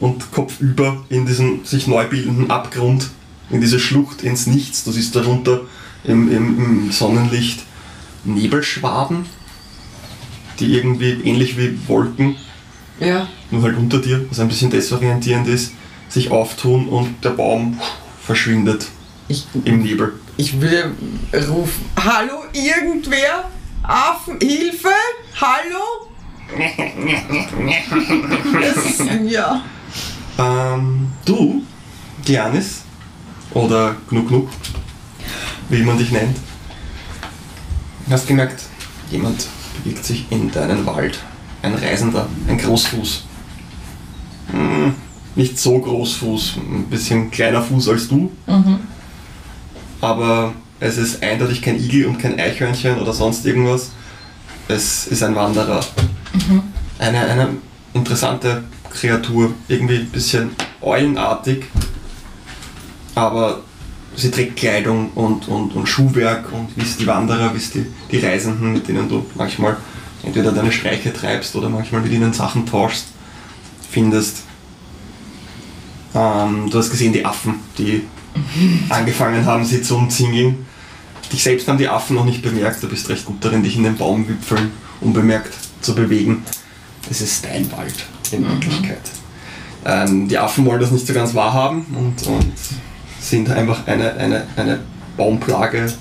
[0.00, 3.10] und kopfüber in diesen sich neu bildenden Abgrund,
[3.50, 4.84] in diese Schlucht, ins Nichts.
[4.84, 5.60] Du siehst darunter
[6.04, 7.60] im, im, im Sonnenlicht
[8.24, 9.26] Nebelschwaden,
[10.58, 12.36] die irgendwie ähnlich wie Wolken
[12.98, 13.28] Ja.
[13.50, 15.72] nur halt unter dir, was ein bisschen desorientierend ist,
[16.08, 17.78] sich auftun und der Baum
[18.24, 18.86] verschwindet
[19.30, 20.14] Ich, im Nebel.
[20.36, 20.90] ich würde
[21.32, 23.48] rufen, hallo irgendwer?
[23.80, 24.88] Affen, Hilfe?
[25.40, 26.08] Hallo?
[28.60, 28.98] Es,
[29.30, 29.62] ja.
[30.36, 31.62] Ähm, du,
[32.24, 32.82] Giannis,
[33.54, 34.48] oder Gnuk Gnuk,
[35.68, 36.36] wie man dich nennt,
[38.10, 38.64] hast gemerkt,
[39.12, 41.20] jemand bewegt sich in deinen Wald.
[41.62, 43.22] Ein Reisender, ein Großfuß.
[44.50, 44.94] Hm,
[45.36, 48.32] nicht so Großfuß, ein bisschen kleiner Fuß als du.
[50.00, 53.90] Aber es ist eindeutig kein Igel und kein Eichhörnchen oder sonst irgendwas.
[54.68, 55.80] Es ist ein Wanderer.
[56.98, 57.48] Eine, eine
[57.92, 61.64] interessante Kreatur, irgendwie ein bisschen eulenartig,
[63.14, 63.62] aber
[64.16, 67.86] sie trägt Kleidung und, und, und Schuhwerk und wie es die Wanderer, wie es die,
[68.10, 69.76] die Reisenden, mit denen du manchmal
[70.22, 73.06] entweder deine Streiche treibst oder manchmal mit ihnen Sachen tauschst,
[73.90, 74.42] findest.
[76.14, 78.04] Ähm, du hast gesehen die Affen, die
[78.88, 80.66] angefangen haben, sie zu umzingeln.
[81.32, 83.84] dich selbst haben die Affen noch nicht bemerkt, du bist recht gut darin, dich in
[83.84, 86.42] den Baumwipfeln unbemerkt zu bewegen.
[87.10, 87.94] Es ist dein Wald
[88.32, 89.00] in Wirklichkeit.
[89.84, 92.52] Ähm, die Affen wollen das nicht so ganz wahrhaben und, und
[93.20, 94.80] sind einfach eine, eine, eine
[95.16, 95.92] Baumplage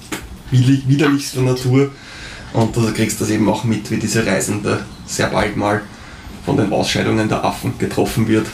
[0.51, 1.91] widerlich- widerlichster Natur.
[2.51, 5.81] Und du kriegst das eben auch mit, wie diese Reisende sehr bald mal
[6.45, 8.47] von den Ausscheidungen der Affen getroffen wird.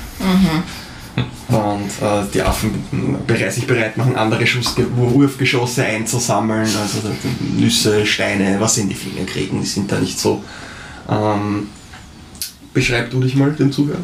[1.47, 2.83] Und äh, die Affen
[3.49, 7.09] sich bereit machen, andere Schuss, Wurfgeschosse einzusammeln, also
[7.57, 10.43] Nüsse, Steine, was sie in die Finger kriegen, die sind da nicht so.
[11.09, 11.69] Ähm,
[12.73, 13.99] beschreib du dich mal den Zuhörer.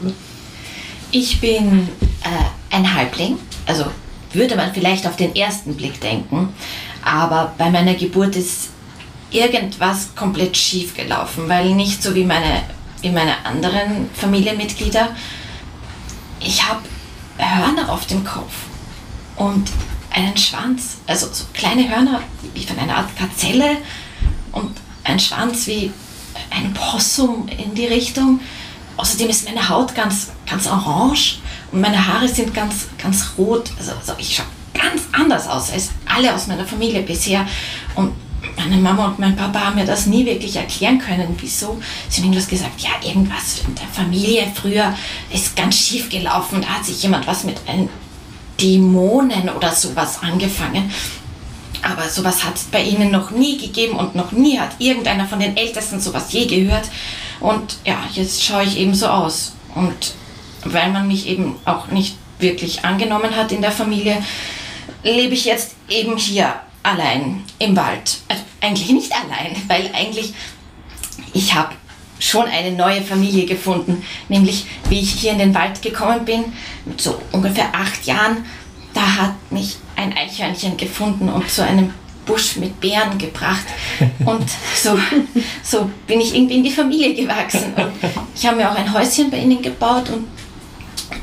[1.11, 1.89] Ich bin
[2.23, 3.85] äh, ein Halbling, also
[4.31, 6.49] würde man vielleicht auf den ersten Blick denken,
[7.03, 8.69] aber bei meiner Geburt ist
[9.31, 12.63] irgendwas komplett schief gelaufen, weil nicht so wie meine,
[13.01, 15.09] wie meine anderen Familienmitglieder,
[16.39, 16.81] ich habe
[17.37, 18.53] Hörner auf dem Kopf
[19.35, 19.69] und
[20.11, 22.21] einen Schwanz, also so kleine Hörner
[22.53, 23.77] wie von einer Art Gazelle
[24.51, 24.71] und
[25.03, 25.91] ein Schwanz wie
[26.49, 28.39] ein Possum in die Richtung.
[28.97, 31.39] Außerdem ist meine Haut ganz, ganz orange
[31.71, 33.71] und meine Haare sind ganz, ganz rot.
[33.79, 37.47] Also, also ich schaue ganz anders aus als alle aus meiner Familie bisher.
[37.95, 38.13] Und
[38.57, 41.79] meine Mama und mein Papa haben mir das nie wirklich erklären können, wieso.
[42.09, 44.95] Sie haben irgendwas gesagt, ja, irgendwas in der Familie früher
[45.31, 46.61] ist ganz schief gelaufen.
[46.61, 47.89] Da hat sich jemand was mit einem
[48.59, 50.91] Dämonen oder sowas angefangen.
[51.83, 55.39] Aber sowas hat es bei ihnen noch nie gegeben und noch nie hat irgendeiner von
[55.39, 56.89] den Ältesten sowas je gehört.
[57.39, 59.53] Und ja, jetzt schaue ich eben so aus.
[59.73, 60.13] Und
[60.63, 64.23] weil man mich eben auch nicht wirklich angenommen hat in der Familie,
[65.03, 68.17] lebe ich jetzt eben hier allein im Wald.
[68.27, 70.33] Also eigentlich nicht allein, weil eigentlich
[71.33, 71.75] ich habe
[72.19, 74.03] schon eine neue Familie gefunden.
[74.29, 76.43] Nämlich, wie ich hier in den Wald gekommen bin,
[76.85, 78.45] mit so ungefähr acht Jahren,
[78.93, 81.93] da hat mich ein Eichhörnchen gefunden und zu einem
[82.25, 83.65] Busch mit Beeren gebracht.
[84.25, 84.97] Und so,
[85.63, 87.73] so bin ich irgendwie in die Familie gewachsen.
[87.75, 87.91] Und
[88.35, 90.27] ich habe mir auch ein Häuschen bei ihnen gebaut und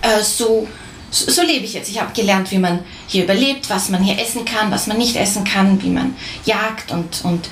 [0.02, 0.66] äh, so,
[1.10, 1.88] so, so lebe ich jetzt.
[1.88, 5.16] Ich habe gelernt, wie man hier überlebt, was man hier essen kann, was man nicht
[5.16, 7.48] essen kann, wie man jagt und, und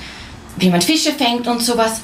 [0.57, 2.01] wie man Fische fängt und sowas.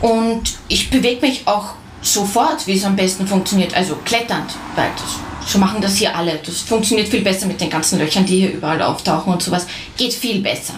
[0.00, 5.50] Und ich bewege mich auch sofort, wie es am besten funktioniert, also kletternd, weil das,
[5.52, 6.38] so machen das hier alle.
[6.44, 9.66] Das funktioniert viel besser mit den ganzen Löchern, die hier überall auftauchen und sowas.
[9.96, 10.74] Geht viel besser.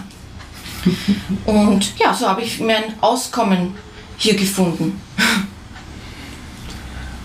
[1.45, 3.75] Und ja, so habe ich mein Auskommen
[4.17, 5.01] hier gefunden.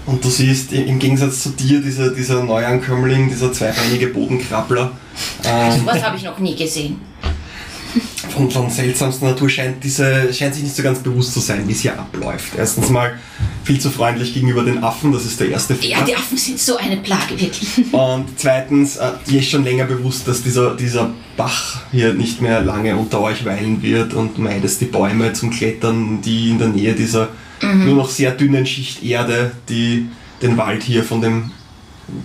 [0.06, 4.92] Und du siehst im Gegensatz zu dir, dieser, dieser Neuankömmling, dieser zweibeinige Bodenkrabbler,
[5.44, 7.00] ähm, Sowas habe ich noch nie gesehen.
[8.34, 11.72] von, von seltsamster Natur scheint, diese, scheint sich nicht so ganz bewusst zu sein, wie
[11.72, 12.54] es hier abläuft.
[12.58, 13.20] Erstens mal
[13.64, 16.00] viel zu freundlich gegenüber den Affen, das ist der erste Fehler.
[16.00, 17.70] Ja, die Affen sind so eine Plage, wirklich.
[17.92, 22.62] Und zweitens, äh, dir ist schon länger bewusst, dass dieser, dieser Bach hier nicht mehr
[22.62, 26.94] lange unter euch weilen wird und meidest die Bäume zum Klettern, die in der Nähe
[26.94, 27.30] dieser
[27.64, 30.08] nur noch sehr dünnen Schicht Erde, die
[30.42, 31.52] den Wald hier von dem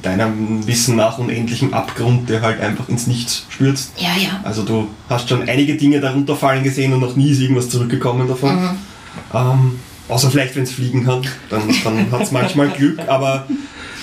[0.03, 3.93] deinem Wissen nach unendlichen Abgrund, der halt einfach ins Nichts stürzt.
[3.97, 4.41] Ja, ja.
[4.43, 8.27] Also du hast schon einige Dinge darunter fallen gesehen und noch nie ist irgendwas zurückgekommen
[8.27, 8.77] davon.
[9.33, 13.47] Ähm, außer vielleicht, wenn es fliegen kann, dann, dann hat es manchmal Glück, aber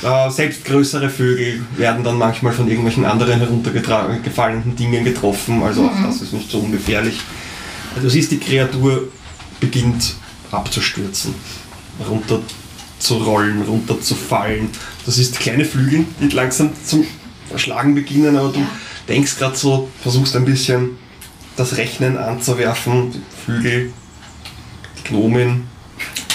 [0.04, 6.04] äh, selbst größere Vögel werden dann manchmal von irgendwelchen anderen heruntergefallenen Dingen getroffen, also auch
[6.06, 7.20] das ist nicht so ungefährlich.
[7.96, 9.10] Also du siehst, die Kreatur
[9.60, 10.16] beginnt
[10.56, 11.36] abzustürzen,
[12.10, 12.40] runter
[13.00, 14.70] zu rollen, runter zu fallen.
[15.06, 17.06] Du siehst kleine Flügel, die langsam zum
[17.56, 18.68] Schlagen beginnen, aber du Ja.
[19.08, 20.98] denkst gerade so, versuchst ein bisschen
[21.56, 23.94] das Rechnen anzuwerfen, die Flügel,
[24.98, 25.68] die Gnomen.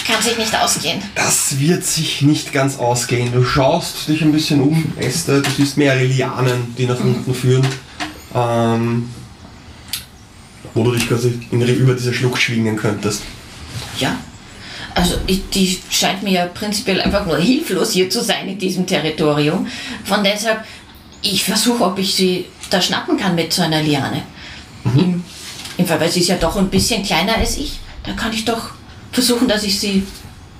[0.07, 1.01] Kann sich nicht ausgehen.
[1.15, 3.31] Das wird sich nicht ganz ausgehen.
[3.31, 7.65] Du schaust dich ein bisschen um, Äste, du siehst mehrere Lianen, die nach unten führen,
[8.33, 9.09] ähm,
[10.73, 13.21] wo du dich quasi über diese Schluck schwingen könntest.
[14.01, 14.17] Ja.
[14.93, 18.85] Also ich, die scheint mir ja prinzipiell einfach nur hilflos hier zu sein in diesem
[18.85, 19.67] Territorium.
[20.03, 20.65] Von deshalb,
[21.21, 24.23] ich versuche, ob ich sie da schnappen kann mit so einer Liane.
[24.83, 25.23] Im,
[25.77, 27.79] Im Fall, weil sie ist ja doch ein bisschen kleiner als ich.
[28.03, 28.71] Da kann ich doch
[29.11, 30.03] versuchen, dass ich sie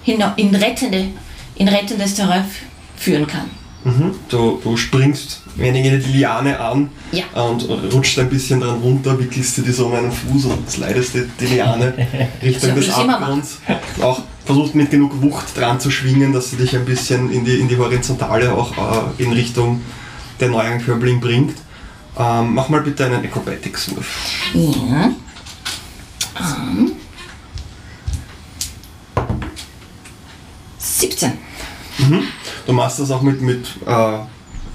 [0.06, 0.22] in,
[0.56, 1.08] rettende,
[1.56, 2.46] in rettendes Terrain
[2.96, 3.50] führen kann.
[3.84, 4.12] Mhm.
[4.30, 7.24] Du, du springst wenige die Liane an Ja.
[7.44, 11.16] und rutscht ein bisschen dran runter, wickelst dir die so um einen Fuß und slidest
[11.16, 11.94] die, die Liane
[12.44, 13.58] Richtung des Abgrunds.
[14.02, 17.60] Auch versucht mit genug Wucht dran zu schwingen, dass sie dich ein bisschen in die,
[17.60, 18.72] in die Horizontale auch
[19.18, 19.82] äh, in Richtung
[20.40, 21.56] der neuen Körbling bringt.
[22.18, 24.52] Ähm, mach mal bitte einen Acrobatics-Wurf.
[24.54, 25.12] Ja.
[26.40, 26.92] Ähm.
[30.78, 31.32] 17.
[32.66, 34.18] Du machst das auch mit, mit äh,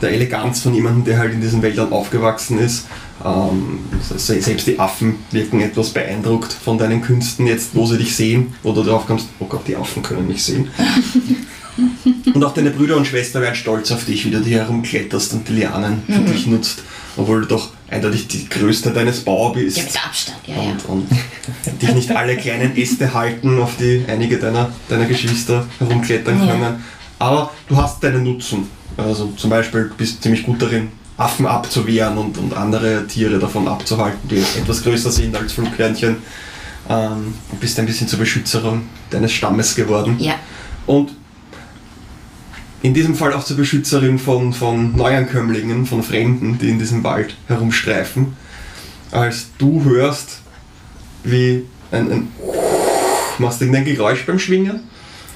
[0.02, 2.86] der Eleganz von jemandem, der halt in diesen Wäldern aufgewachsen ist.
[3.24, 8.14] Ähm, se- selbst die Affen wirken etwas beeindruckt von deinen Künsten jetzt, wo sie dich
[8.14, 10.68] sehen, wo du drauf kommst, oh Gott, die Affen können mich sehen.
[12.34, 15.48] und auch deine Brüder und Schwester werden stolz auf dich, wie du hier herumkletterst und
[15.48, 16.82] die Lianen für dich nutzt,
[17.16, 20.60] obwohl du doch eindeutig die größte deines Bau bist Ja, mit Abstand, ja, ja.
[20.62, 26.38] und, und dich nicht alle kleinen Äste halten, auf die einige deiner, deiner Geschwister herumklettern
[26.46, 26.52] Ja.
[26.52, 26.84] können.
[27.18, 28.68] Aber du hast deinen Nutzen.
[28.96, 33.68] Also zum Beispiel du bist ziemlich gut darin, Affen abzuwehren und, und andere Tiere davon
[33.68, 36.16] abzuhalten, die etwas größer sind als Flughörnchen.
[36.88, 40.16] Ähm, du bist ein bisschen zur Beschützerin deines Stammes geworden.
[40.18, 40.34] Ja.
[40.86, 41.12] Und
[42.82, 47.34] in diesem Fall auch zur Beschützerin von, von Neuankömmlingen, von Fremden, die in diesem Wald
[47.48, 48.36] herumstreifen.
[49.10, 50.40] Als du hörst,
[51.24, 52.28] wie ein, ein
[53.38, 54.80] machst du irgendein Geräusch beim Schwingen?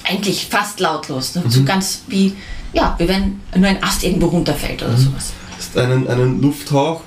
[0.07, 1.35] Eigentlich fast lautlos.
[1.35, 1.43] Ne?
[1.45, 1.49] Mhm.
[1.51, 2.35] So ganz wie,
[2.73, 4.87] ja, wie wenn nur ein Ast irgendwo runterfällt Mhm.
[4.87, 5.33] oder sowas.
[5.57, 7.01] Hast einen, einen Lufthauch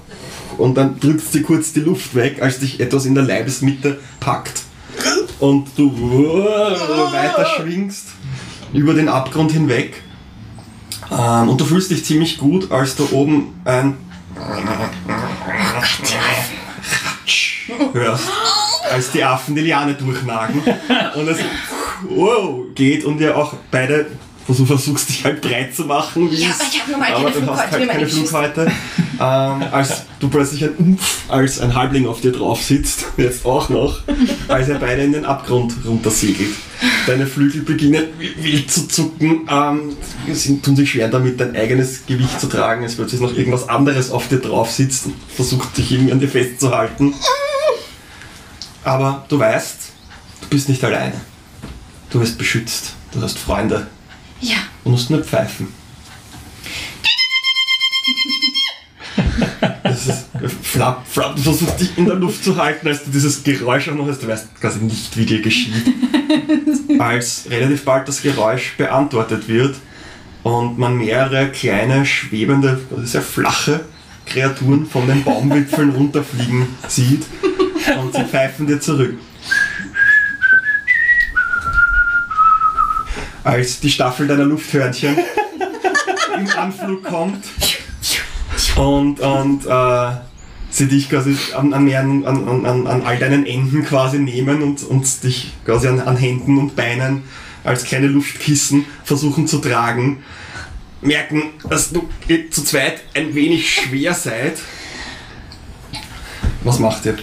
[0.59, 4.63] und dann drückst du kurz die Luft weg, als dich etwas in der Leibesmitte packt
[5.41, 5.91] und du
[7.13, 8.07] weiter schwingst
[8.73, 10.03] über den Abgrund hinweg.
[11.11, 13.97] Ähm, und du fühlst dich ziemlich gut, als du oben ein
[16.77, 17.61] Ratsch
[17.93, 18.29] hörst,
[18.93, 20.61] als die Affen die Liane durchnagen
[21.15, 21.39] und es
[22.11, 24.07] wow, geht und ihr auch beide
[24.47, 26.31] du versuchst dich halt breit zu machen.
[26.31, 28.73] wie Ja, es- aber ich hab nun mal aber keine Flughäute halt keine Flughäute.
[29.15, 33.71] ähm, als du plötzlich ein Umf, als ein Halbling auf dir drauf sitzt, jetzt auch
[33.71, 34.01] noch,
[34.49, 36.51] als ihr beide in den Abgrund runtersegelt.
[37.07, 39.97] Deine Flügel beginnen wi- wild zu zucken, ähm,
[40.31, 44.11] sie tun sich schwer damit, dein eigenes Gewicht zu tragen, es plötzlich noch irgendwas anderes
[44.11, 47.15] auf dir drauf sitzt und versucht dich irgendwie an dir festzuhalten.
[48.83, 49.77] Aber du weißt,
[50.43, 51.15] du bist nicht alleine.
[52.15, 53.89] Du wirst beschützt, du hast Freunde,
[54.41, 54.59] Ja.
[54.85, 55.67] du musst nur pfeifen.
[59.83, 60.27] Das ist,
[60.63, 63.97] flapp, flapp, du versuchst dich in der Luft zu halten, als du dieses Geräusch auch
[63.97, 64.23] noch hast.
[64.23, 65.93] Du weißt quasi nicht, wie dir geschieht.
[67.01, 69.75] Als relativ bald das Geräusch beantwortet wird
[70.45, 73.81] und man mehrere kleine, schwebende, also sehr flache
[74.25, 77.25] Kreaturen von den Baumwipfeln runterfliegen sieht
[78.01, 79.19] und sie pfeifen dir zurück.
[83.45, 85.17] Als die Staffel deiner Lufthörnchen
[86.39, 87.45] im Anflug kommt
[88.77, 90.11] und, und äh,
[90.71, 95.23] sie dich quasi an, an, an, an, an, all deinen Enden quasi nehmen und, und
[95.23, 97.25] dich quasi an, an Händen und Beinen
[97.63, 100.23] als kleine Luftkissen versuchen zu tragen,
[101.01, 102.09] merken, dass du
[102.51, 104.59] zu zweit ein wenig schwer seid.
[106.63, 107.19] Was macht ihr?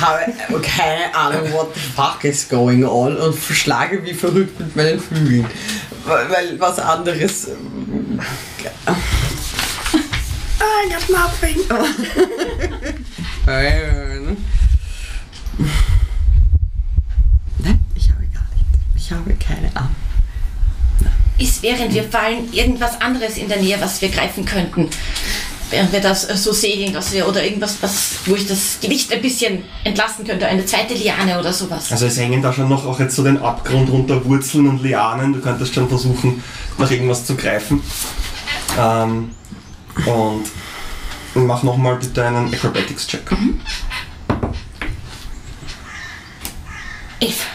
[0.00, 5.00] Habe keine Ahnung, what the fuck is going on und verschlage wie verrückt mit meinen
[5.00, 5.46] Flügeln.
[6.04, 7.48] Weil, weil was anderes.
[7.48, 8.20] ähm,
[10.60, 11.56] I got nothing.
[13.46, 14.36] Nein,
[17.94, 18.78] ich habe gar nichts.
[18.96, 19.94] Ich habe keine Ahnung.
[21.38, 24.88] Ist während wir fallen irgendwas anderes in der Nähe, was wir greifen könnten?
[25.74, 29.20] Während wir das so segeln, dass wir oder irgendwas, was, wo ich das Gewicht ein
[29.20, 31.90] bisschen entlasten könnte, eine zweite Liane oder sowas.
[31.90, 35.32] Also es hängen da schon noch auch jetzt so den Abgrund runter Wurzeln und Lianen.
[35.32, 36.44] Du könntest schon versuchen,
[36.78, 37.82] nach irgendwas zu greifen.
[38.78, 39.30] Ähm,
[40.06, 40.44] und
[41.34, 43.28] mach nochmal bitte einen Acrobatics-Check.
[47.18, 47.46] Elf.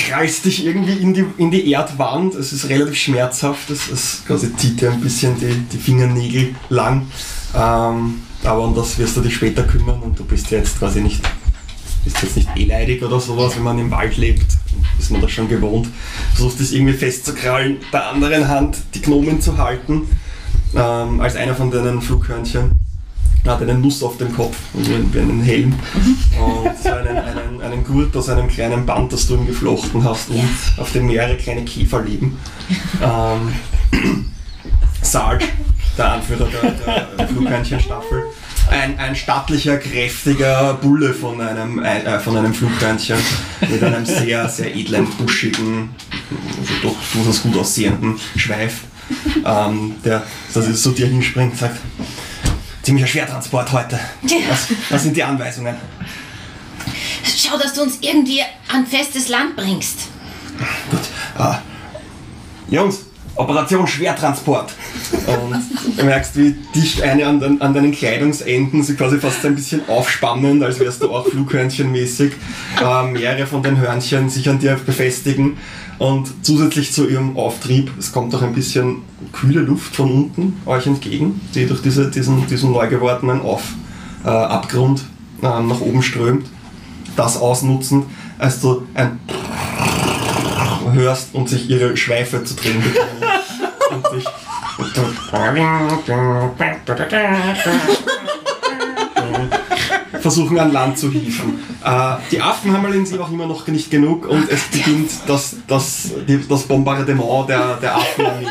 [0.00, 2.34] Du krallst dich irgendwie in die, in die Erdwand.
[2.34, 3.70] Es ist relativ schmerzhaft.
[3.70, 7.06] Es, es quasi zieht dir ein bisschen die, die Fingernägel lang.
[7.54, 11.20] Ähm, aber um das wirst du dich später kümmern und du bist jetzt quasi nicht,
[12.04, 14.46] bist jetzt nicht eleidig oder sowas, wenn man im Wald lebt.
[14.98, 15.88] Ist man das schon gewohnt.
[16.34, 20.08] Versuchst es irgendwie festzukrallen, der anderen Hand die Gnomen zu halten.
[20.74, 22.79] Ähm, als einer von deinen Flughörnchen
[23.46, 25.74] hat einen Nuss auf dem Kopf, also wie einen Helm.
[26.38, 30.30] Und so einen, einen, einen Gurt aus einem kleinen Band, das du ihm geflochten hast,
[30.30, 32.38] um, auf dem mehrere kleine Käfer leben.
[33.02, 33.54] Ähm,
[35.02, 35.46] Sarge,
[35.96, 38.24] der Anführer der, der Flughörnchenstaffel.
[38.70, 43.18] Ein, ein stattlicher, kräftiger Bulle von einem, äh, von einem Flughörnchen
[43.68, 45.90] mit einem sehr, sehr edlen, buschigen,
[46.60, 48.82] also doch durchaus gut aussehenden Schweif,
[49.44, 50.22] ähm, der
[50.54, 51.78] also so dir hinspringt und sagt,
[52.82, 53.98] ziemlicher Schwertransport heute.
[54.22, 55.76] Was, was sind die Anweisungen?
[57.24, 60.08] Schau, dass du uns irgendwie an festes Land bringst.
[60.90, 61.00] Gut.
[61.38, 61.58] Ah.
[62.68, 63.00] Jungs,
[63.36, 64.72] Operation Schwertransport.
[65.12, 69.54] Und du merkst, wie die eine an, den, an deinen Kleidungsenden sie quasi fast ein
[69.54, 72.32] bisschen aufspannend, als wärst du auch Flughörnchenmäßig,
[72.80, 75.56] äh, mehrere von den Hörnchen sich an dir befestigen.
[75.98, 80.86] Und zusätzlich zu ihrem Auftrieb, es kommt auch ein bisschen kühle Luft von unten euch
[80.86, 83.62] entgegen, die durch diese, diesen, diesen neu gewordenen Auf,
[84.24, 85.02] äh, Abgrund
[85.42, 86.46] äh, nach oben strömt.
[87.16, 88.04] Das ausnutzen,
[88.38, 89.18] als du ein
[90.92, 93.39] hörst und sich ihre Schweife zu drehen beginnen.
[100.20, 101.60] Versuchen an Land zu hieven.
[101.84, 106.10] Äh, die Affen haben allerdings auch immer noch nicht genug und es beginnt das, das,
[106.48, 108.46] das Bombardement der, der Affenarmee.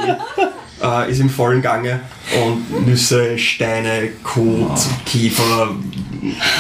[0.82, 2.00] Äh, ist im vollen Gange
[2.42, 5.76] und Nüsse, Steine, Kot, Käfer,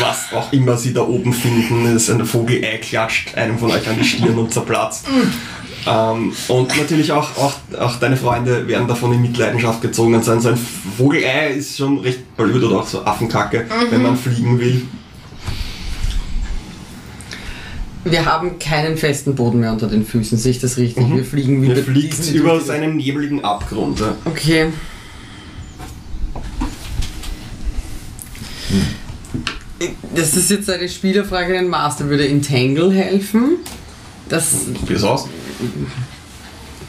[0.01, 3.95] was auch immer sie da oben finden, ist ein Vogelei klatscht einem von euch an
[3.97, 5.07] die Stirn und zerplatzt.
[5.87, 10.41] Ähm, und natürlich auch, auch, auch deine Freunde werden davon in Mitleidenschaft gezogen sein.
[10.41, 10.57] So ein
[10.97, 14.81] Vogelei ist schon recht blöd oder auch so Affenkacke, wenn man fliegen will.
[18.05, 21.05] Wir haben keinen festen Boden mehr unter den Füßen, sehe ich das richtig?
[21.13, 23.99] Wir fliegen Ihr wieder fliegt diesen- über seinen nebligen Abgrund.
[23.99, 24.15] ja.
[24.25, 24.67] Okay.
[30.15, 32.09] Das ist jetzt eine Spielerfrage den Master.
[32.09, 33.57] Würde Entangle helfen?
[34.27, 35.27] Das Probier's aus.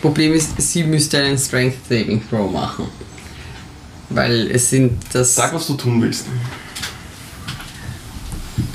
[0.00, 2.86] Problem ist, sie müsste einen Strength Saving Throw machen.
[4.08, 5.34] Weil es sind das.
[5.34, 6.26] Sag, was du tun willst.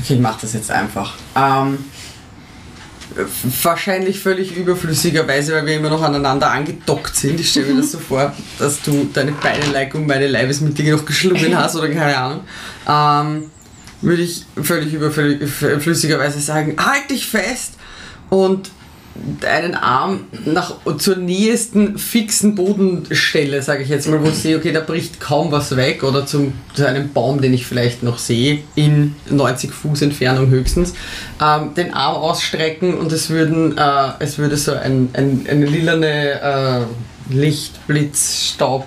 [0.01, 1.15] Okay, ich mach das jetzt einfach.
[1.35, 1.77] Ähm,
[3.63, 7.39] wahrscheinlich völlig überflüssigerweise, weil wir immer noch aneinander angedockt sind.
[7.39, 11.05] Ich stelle mir das so vor, dass du deine Beine like um meine Leibesmittel noch
[11.05, 12.41] geschlungen hast oder keine Ahnung.
[12.87, 13.51] Ähm,
[14.01, 17.73] würde ich völlig überflüssigerweise sagen, halt dich fest
[18.29, 18.69] und
[19.45, 24.73] einen Arm nach zur nächsten fixen Bodenstelle, sage ich jetzt mal, wo ich sehe, okay,
[24.73, 28.59] da bricht kaum was weg oder zum, zu einem Baum, den ich vielleicht noch sehe,
[28.75, 30.93] in 90 Fuß Entfernung höchstens,
[31.41, 36.41] ähm, den Arm ausstrecken und es würden, äh, es würde so ein, ein, eine lilane
[37.29, 38.85] äh, Licht, Blitz, Staub,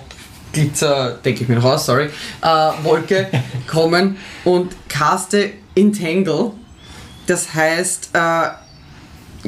[0.53, 2.09] Glitzer, denke ich mir noch aus, sorry,
[2.41, 2.47] äh,
[2.83, 3.27] Wolke
[3.67, 6.51] kommen und caste Entangle.
[7.25, 8.49] Das heißt, äh,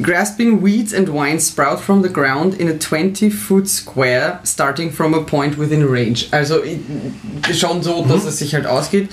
[0.00, 5.12] Grasping weeds and vines sprout from the ground in a 20 foot square, starting from
[5.14, 6.28] a point within range.
[6.32, 6.62] Also
[7.52, 9.10] schon so, dass es sich halt ausgeht.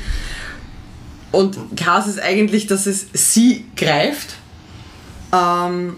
[1.31, 4.35] Und Chaos ist eigentlich, dass es sie greift,
[5.33, 5.97] ähm,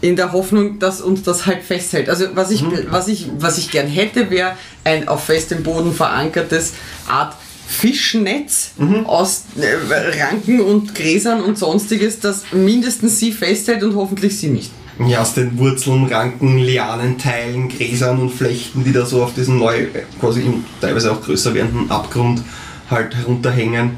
[0.00, 2.08] in der Hoffnung, dass uns das halt festhält.
[2.10, 6.72] Also was ich, was ich, was ich gern hätte, wäre ein auf festem Boden verankertes
[7.08, 7.36] Art
[7.72, 8.72] Fischnetz
[9.06, 14.70] aus äh, Ranken und Gräsern und sonstiges, das mindestens sie festhält und hoffentlich sie nicht.
[15.06, 19.86] Ja, aus den Wurzeln, Ranken, Lianenteilen, Gräsern und Flechten, die da so auf diesem neu,
[20.20, 20.44] quasi
[20.80, 22.42] teilweise auch größer werdenden Abgrund
[22.90, 23.96] halt herunterhängen,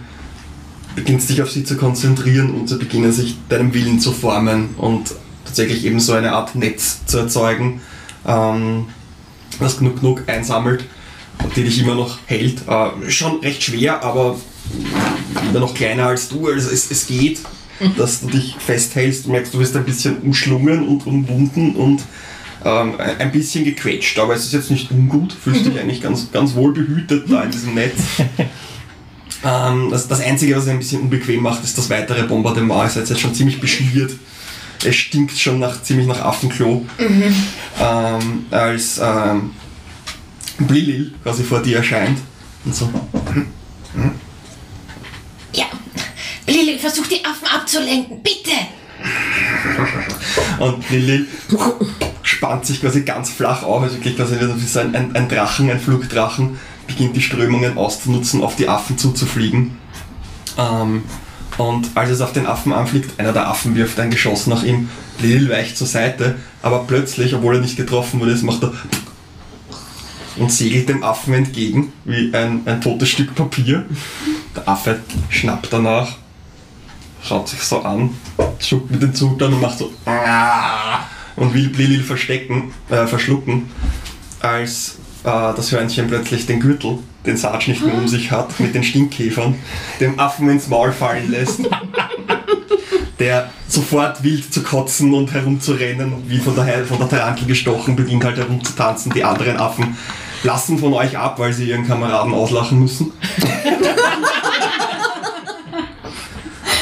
[0.95, 5.15] beginnst dich auf sie zu konzentrieren und sie beginnen sich deinem Willen zu formen und
[5.45, 7.81] tatsächlich eben so eine Art Netz zu erzeugen,
[8.25, 8.87] ähm,
[9.59, 10.85] das genug genug einsammelt
[11.43, 12.63] und die dich immer noch hält.
[12.69, 14.37] Äh, schon recht schwer, aber
[15.51, 17.41] immer noch kleiner als du, also es, es geht,
[17.97, 22.03] dass du dich festhältst, du merkst, du bist ein bisschen umschlungen und umwunden und
[22.65, 26.55] ähm, ein bisschen gequetscht, aber es ist jetzt nicht ungut, fühlst dich eigentlich ganz, ganz
[26.55, 27.97] wohl behütet da in diesem Netz.
[29.45, 32.83] Ähm, das, das Einzige, was es ein bisschen unbequem macht, ist das weitere Bombardement.
[32.85, 34.13] Ihr seid jetzt schon ziemlich beschmiert.
[34.83, 36.87] Es stinkt schon nach, ziemlich nach Affenklo.
[37.79, 39.51] Ähm, als ähm,
[40.59, 42.19] Blilil quasi vor dir erscheint
[42.65, 42.89] und so.
[45.53, 45.67] Ja.
[46.47, 48.51] Lili, versuch die Affen abzulenken, bitte!
[50.59, 51.27] Und Lilly
[52.23, 55.71] spannt sich quasi ganz flach auf, also wirklich quasi wie so ein, ein, ein Drachen,
[55.71, 59.79] ein Flugdrachen, beginnt die Strömungen auszunutzen, auf die Affen zuzufliegen.
[60.59, 61.03] Ähm,
[61.57, 64.89] und als es auf den Affen anfliegt, einer der Affen wirft ein Geschoss nach ihm,
[65.21, 68.73] Lilly weicht zur Seite, aber plötzlich, obwohl er nicht getroffen wurde, macht er
[70.37, 73.85] und segelt dem Affen entgegen, wie ein, ein totes Stück Papier.
[74.57, 76.17] Der Affe schnappt danach,
[77.23, 78.11] schaut sich so an,
[78.59, 81.01] zuckt mit den Zutern und macht so "Ah",
[81.37, 83.71] und will Lilil verstecken, äh, verschlucken,
[84.41, 88.75] als äh, das Hörnchen plötzlich den Gürtel, den Sarge nicht mehr um sich hat, mit
[88.75, 89.55] den Stinkkäfern,
[90.01, 91.61] dem Affen ins Maul fallen lässt.
[93.19, 97.97] Der sofort wild zu kotzen und herumzurennen, und wie von der, von der Tarantel gestochen,
[97.97, 99.13] beginnt halt herumzutanzen.
[99.13, 99.97] Die anderen Affen
[100.45, 103.13] lassen von euch ab, weil sie ihren Kameraden auslachen müssen.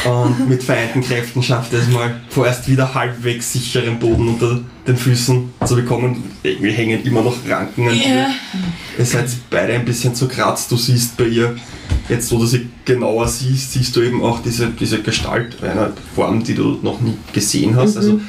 [0.05, 4.97] Und mit vereinten Kräften schafft er es mal vorerst wieder halbwegs sicheren Boden unter den
[4.97, 6.25] Füßen zu bekommen.
[6.43, 8.27] Irgendwie hängen immer noch Ranken an ihr.
[8.99, 10.73] Ihr seid beide ein bisschen zu kratzt.
[10.73, 11.57] Du siehst bei ihr,
[12.09, 16.43] jetzt wo du sie genauer siehst, siehst du eben auch diese, diese Gestalt einer Form,
[16.43, 17.97] die du noch nie gesehen hast.
[17.97, 18.21] Also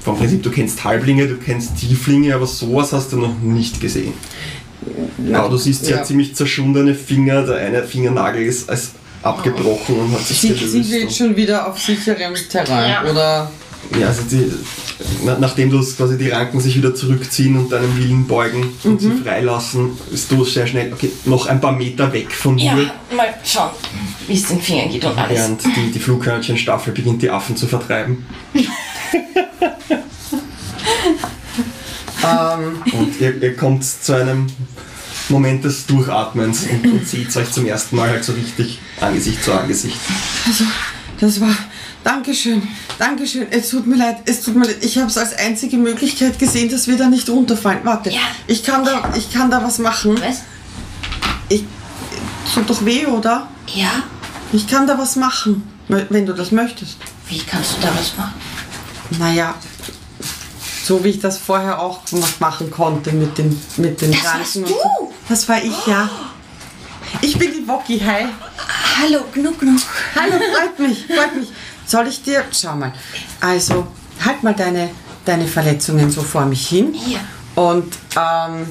[0.00, 4.12] vom Prinzip, du kennst Halblinge, du kennst Tieflinge, aber sowas hast du noch nicht gesehen.
[5.30, 5.98] Ja, du siehst, sie Ja.
[5.98, 8.90] hat ziemlich zerschundene Finger, der eine Fingernagel ist als
[9.22, 10.72] abgebrochen und hat sich Sie, gelöst.
[10.90, 13.04] sie und- schon wieder auf sicherem Terrain, Ja.
[13.10, 13.50] oder?
[14.00, 14.50] ja, also die,
[15.24, 19.10] na, nachdem du quasi die Ranken sich wieder zurückziehen und deinen Willen beugen und sie
[19.12, 22.90] freilassen, ist du sehr schnell, okay, noch ein paar Meter weg von Ja, dir.
[23.16, 23.70] mal schauen,
[24.26, 25.38] wie es den Fingern geht und alles.
[25.38, 28.24] Während die, die Flughörnchenstaffel beginnt, die Affen zu vertreiben.
[32.24, 34.46] Ähm, Und ihr, ihr kommt zu einem
[35.28, 39.52] Moment des Durchatmens und, und seht euch zum ersten Mal halt so richtig Angesicht zu
[39.52, 39.96] Angesicht.
[40.46, 40.64] Also,
[41.20, 41.54] das war.
[42.04, 42.66] Dankeschön,
[42.98, 43.46] Dankeschön.
[43.50, 44.78] Es tut mir leid, es tut mir leid.
[44.80, 47.78] Ich habe es als einzige Möglichkeit gesehen, dass wir da nicht runterfallen.
[47.84, 48.18] Warte, Ja.
[48.48, 50.20] ich, kann da, ich kann da was machen.
[50.20, 50.38] Was?
[51.48, 51.62] Ich,
[52.52, 53.46] tut doch weh, oder?
[53.72, 54.02] Ja?
[54.52, 56.96] Ich kann da was machen, wenn du das möchtest.
[57.28, 58.34] Wie kannst du da was machen?
[59.20, 59.54] Naja,
[60.82, 64.38] so wie ich das vorher auch noch machen konnte mit den, mit den Das Ranken
[64.38, 65.12] warst du?
[65.28, 66.10] Das war ich, ja.
[67.20, 68.26] Ich bin die Woki, hi.
[69.00, 69.80] Hallo, Gnuck, Gnuck.
[70.14, 71.48] Hallo, freut mich, freut mich.
[71.86, 72.92] Soll ich dir, schau mal,
[73.40, 73.86] also
[74.24, 74.90] halt mal deine,
[75.24, 76.94] deine Verletzungen so vor mich hin.
[76.94, 77.20] Hier.
[77.54, 78.66] und ähm,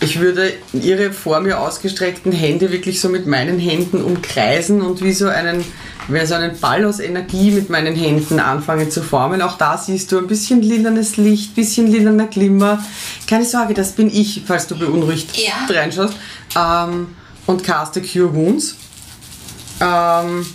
[0.00, 5.12] ich würde ihre vor mir ausgestreckten Hände wirklich so mit meinen Händen umkreisen und wie
[5.12, 5.64] so einen,
[6.08, 9.40] wie so einen Ball aus Energie mit meinen Händen anfangen zu formen.
[9.42, 12.84] Auch da siehst du ein bisschen lilanes Licht, bisschen lilaner Glimmer.
[13.26, 15.52] Keine Sorge, das bin ich, falls du beunruhigt Ja.
[15.74, 16.14] reinschaust.
[16.56, 17.08] Ähm,
[17.46, 18.76] und caste Cure Wounds.
[19.80, 20.46] Ähm,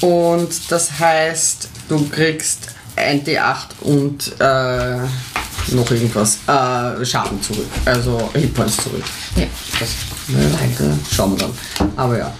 [0.00, 4.96] und das heißt, du kriegst ein D8 und äh,
[5.74, 7.66] noch irgendwas äh, Schaden zurück.
[7.84, 9.04] Also Hitpoints zurück.
[9.36, 9.44] Ja.
[9.78, 9.88] Das
[10.28, 11.52] ne, schauen wir dann.
[11.96, 12.34] Aber ja.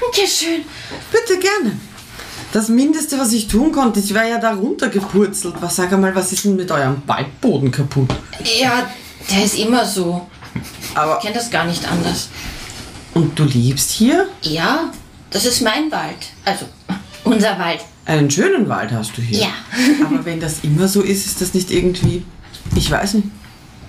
[0.00, 0.62] Dankeschön.
[1.10, 1.78] Bitte gerne.
[2.52, 5.54] Das Mindeste, was ich tun konnte, ich wäre ja da runtergepurzelt.
[5.60, 8.10] Was sag einmal, was ist denn mit eurem Waldboden kaputt?
[8.60, 8.90] Ja,
[9.30, 10.26] der ist immer so.
[10.94, 12.28] Aber Ich kenne das gar nicht anders.
[13.14, 14.28] Und du lebst hier?
[14.42, 14.90] Ja,
[15.30, 16.16] das ist mein Wald.
[16.44, 16.66] Also,
[17.24, 17.80] unser Wald.
[18.04, 19.42] Einen schönen Wald hast du hier.
[19.42, 19.48] Ja.
[20.04, 22.24] Aber wenn das immer so ist, ist das nicht irgendwie,
[22.74, 23.28] ich weiß nicht,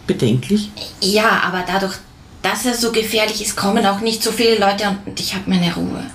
[0.05, 0.71] bedenklich?
[0.99, 1.93] Ja, aber dadurch,
[2.41, 5.73] dass er so gefährlich ist, kommen auch nicht so viele Leute und ich habe meine
[5.73, 6.05] Ruhe.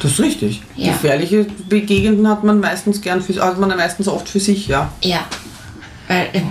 [0.00, 0.62] Das ist richtig.
[0.76, 0.92] Ja.
[0.92, 4.92] Gefährliche Gegenden hat man meistens gern für, hat man meistens oft für sich, ja.
[5.02, 5.24] Ja,
[6.08, 6.50] weil ähm,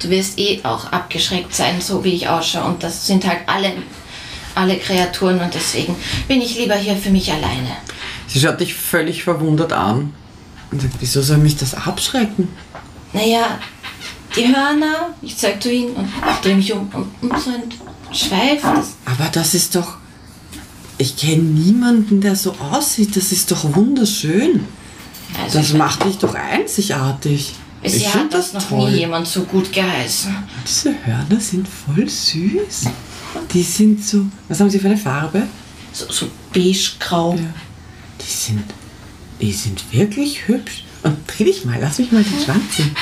[0.00, 2.64] du wirst eh auch abgeschreckt sein, so wie ich ausschaue.
[2.64, 3.72] Und das sind halt alle,
[4.54, 5.96] alle Kreaturen und deswegen
[6.28, 7.76] bin ich lieber hier für mich alleine.
[8.26, 10.12] sie schaut dich völlig verwundert an.
[10.70, 12.48] Und sagt, wieso soll mich das abschrecken?
[13.12, 13.58] Naja,
[14.36, 16.08] die Hörner, ich zeig zu ihnen und
[16.42, 17.62] drehe mich um und, und so ein
[18.14, 18.62] Schweif.
[18.62, 19.96] Das, Aber das ist doch.
[20.96, 23.16] Ich kenne niemanden, der so aussieht.
[23.16, 24.60] Das ist doch wunderschön.
[25.42, 27.52] also Das ich- macht dich doch einzigartig.
[27.82, 30.34] ich Bisher find hat das noch nie jemand so gut geheißen.
[30.66, 32.86] Diese Hörner sind voll süß.
[33.52, 34.26] Die sind so.
[34.48, 35.42] Was haben sie für eine Farbe?
[35.92, 37.36] So, so beige-grau.
[38.20, 38.62] Die sind.
[39.40, 40.84] Die sind wirklich hübsch.
[41.02, 42.94] Und dreh dich mal, lass mich mal den Schwanz sehen.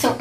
[0.00, 0.16] So.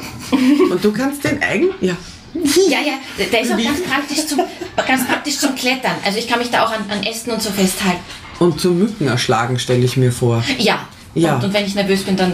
[0.74, 1.68] Und du kannst den eigen.
[1.80, 1.96] Ja.
[2.34, 2.94] Ja, ja,
[3.32, 4.40] der ist auch ganz praktisch, zum,
[4.76, 5.96] ganz praktisch zum Klettern.
[6.04, 8.00] Also ich kann mich da auch an, an Ästen und so festhalten.
[8.40, 10.44] Und zum Mücken erschlagen, stelle ich mir vor.
[10.58, 10.88] Ja.
[11.14, 11.36] Ja.
[11.36, 12.34] Und, und wenn ich nervös bin, dann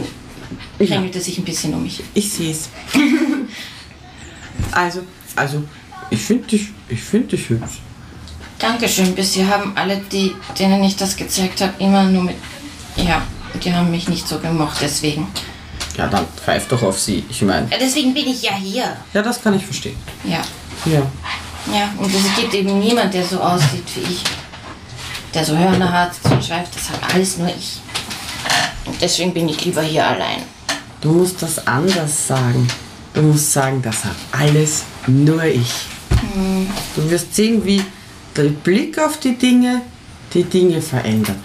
[0.77, 2.01] krängelt es sich ein bisschen um mich.
[2.13, 2.69] Ich sehe es.
[4.71, 5.01] also,
[5.35, 5.63] also,
[6.09, 7.79] ich finde dich, ich finde dich hübsch.
[8.57, 9.15] Dankeschön.
[9.15, 12.35] Bisher haben alle, die, denen ich das gezeigt habe, immer nur mit.
[12.97, 13.21] Ja,
[13.63, 15.27] die haben mich nicht so gemocht, deswegen.
[15.99, 17.25] Ja, dann pfeif doch auf sie.
[17.29, 18.95] Ich meine, Ja, Deswegen bin ich ja hier.
[19.13, 19.97] ja, das kann ich verstehen.
[20.23, 20.41] Ja.
[20.85, 21.01] Ja.
[21.73, 24.23] Ja, und es gibt eben niemand, der so aussieht wie ich.
[25.33, 27.79] Der so Hörner hat, so ein Schweif, das habe alles nur ich.
[28.85, 30.41] Und deswegen bin ich lieber hier allein.
[31.01, 32.65] Du musst das anders sagen.
[33.13, 35.71] Du musst sagen, das hat alles nur ich.
[36.95, 37.83] Du wirst sehen, wie
[38.37, 39.81] der Blick auf die Dinge
[40.33, 41.43] die Dinge verändert.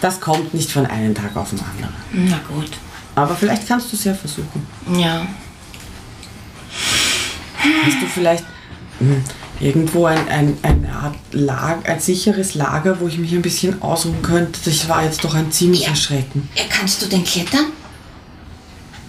[0.00, 1.94] Das kommt nicht von einem Tag auf den anderen.
[2.12, 2.70] Na gut.
[3.14, 4.66] Aber vielleicht kannst du es ja versuchen.
[4.98, 5.26] Ja.
[7.84, 8.44] Hast du vielleicht
[8.98, 9.22] hm,
[9.60, 14.22] irgendwo ein, ein, eine Art Lager, ein sicheres Lager, wo ich mich ein bisschen ausruhen
[14.22, 14.58] könnte?
[14.64, 15.96] Das war jetzt doch ein ziemlicher Ja.
[15.96, 16.48] Schrecken.
[16.54, 16.62] ja.
[16.70, 17.66] Kannst du denn klettern?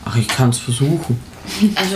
[0.04, 1.20] Ach, ich kann es versuchen.
[1.76, 1.96] Also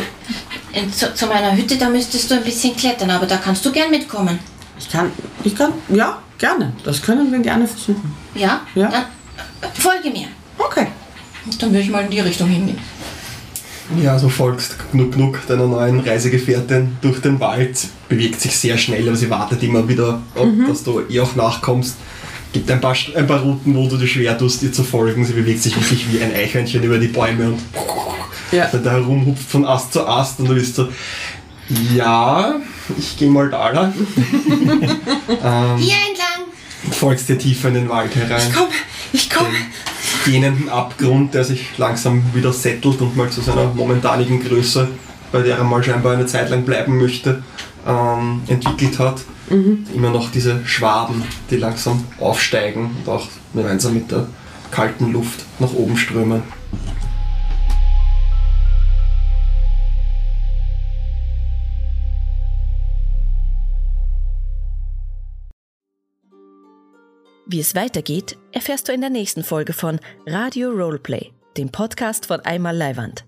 [0.71, 3.71] in, zu, zu meiner Hütte, da müsstest du ein bisschen klettern, aber da kannst du
[3.71, 4.39] gern mitkommen.
[4.79, 5.11] Ich kann,
[5.43, 6.73] ich kann, ja, gerne.
[6.83, 8.13] Das können wir gerne versuchen.
[8.33, 8.61] Ja?
[8.75, 8.89] Ja.
[8.89, 9.03] Dann
[9.71, 10.27] äh, folge mir.
[10.57, 10.87] Okay.
[11.59, 12.79] Dann würde ich mal in die Richtung hingehen.
[14.01, 17.77] Ja, so folgst Knuck Knuck deiner neuen Reisegefährtin durch den Wald,
[18.09, 21.95] bewegt sich sehr schnell, aber sie wartet immer wieder, ob, dass du ihr auch nachkommst.
[22.51, 25.23] Gibt ein paar, ein paar Routen, wo du dir schwer tust, ihr zu folgen.
[25.23, 27.59] Sie bewegt sich wirklich wie ein Eichhörnchen über die Bäume und
[28.51, 28.67] Ja.
[28.71, 30.87] da herumhupft von Ast zu Ast und du bist so,
[31.95, 32.55] ja,
[32.97, 33.93] ich gehe mal da lang.
[35.77, 36.51] Hier entlang.
[36.91, 38.51] folgst dir tiefer in den Wald herein.
[38.53, 38.67] Komm,
[39.13, 39.49] ich komme.
[39.49, 44.87] den gähnenden Abgrund, der sich langsam wieder settelt und mal zu seiner momentanigen Größe,
[45.31, 47.43] bei der er mal scheinbar eine Zeit lang bleiben möchte,
[47.87, 49.21] ähm, entwickelt hat.
[49.93, 54.27] Immer noch diese Schwaben, die langsam aufsteigen und auch gemeinsam mit der
[54.71, 56.41] kalten Luft nach oben strömen.
[67.47, 72.41] Wie es weitergeht, erfährst du in der nächsten Folge von Radio Roleplay, dem Podcast von
[72.41, 73.23] Einmal Leiwand.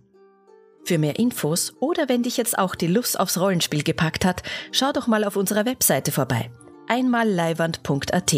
[0.85, 4.41] Für mehr Infos oder wenn dich jetzt auch die Lust aufs Rollenspiel gepackt hat,
[4.71, 6.49] schau doch mal auf unserer Webseite vorbei.
[6.87, 8.35] einmalleiwand.at.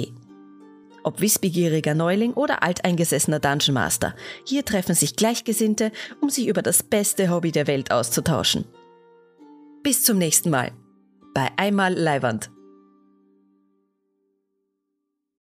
[1.03, 6.83] Ob wissbegieriger Neuling oder alteingesessener Dungeon Master, hier treffen sich Gleichgesinnte, um sich über das
[6.83, 8.65] beste Hobby der Welt auszutauschen.
[9.81, 10.73] Bis zum nächsten Mal
[11.33, 12.51] bei Einmal Leiwand.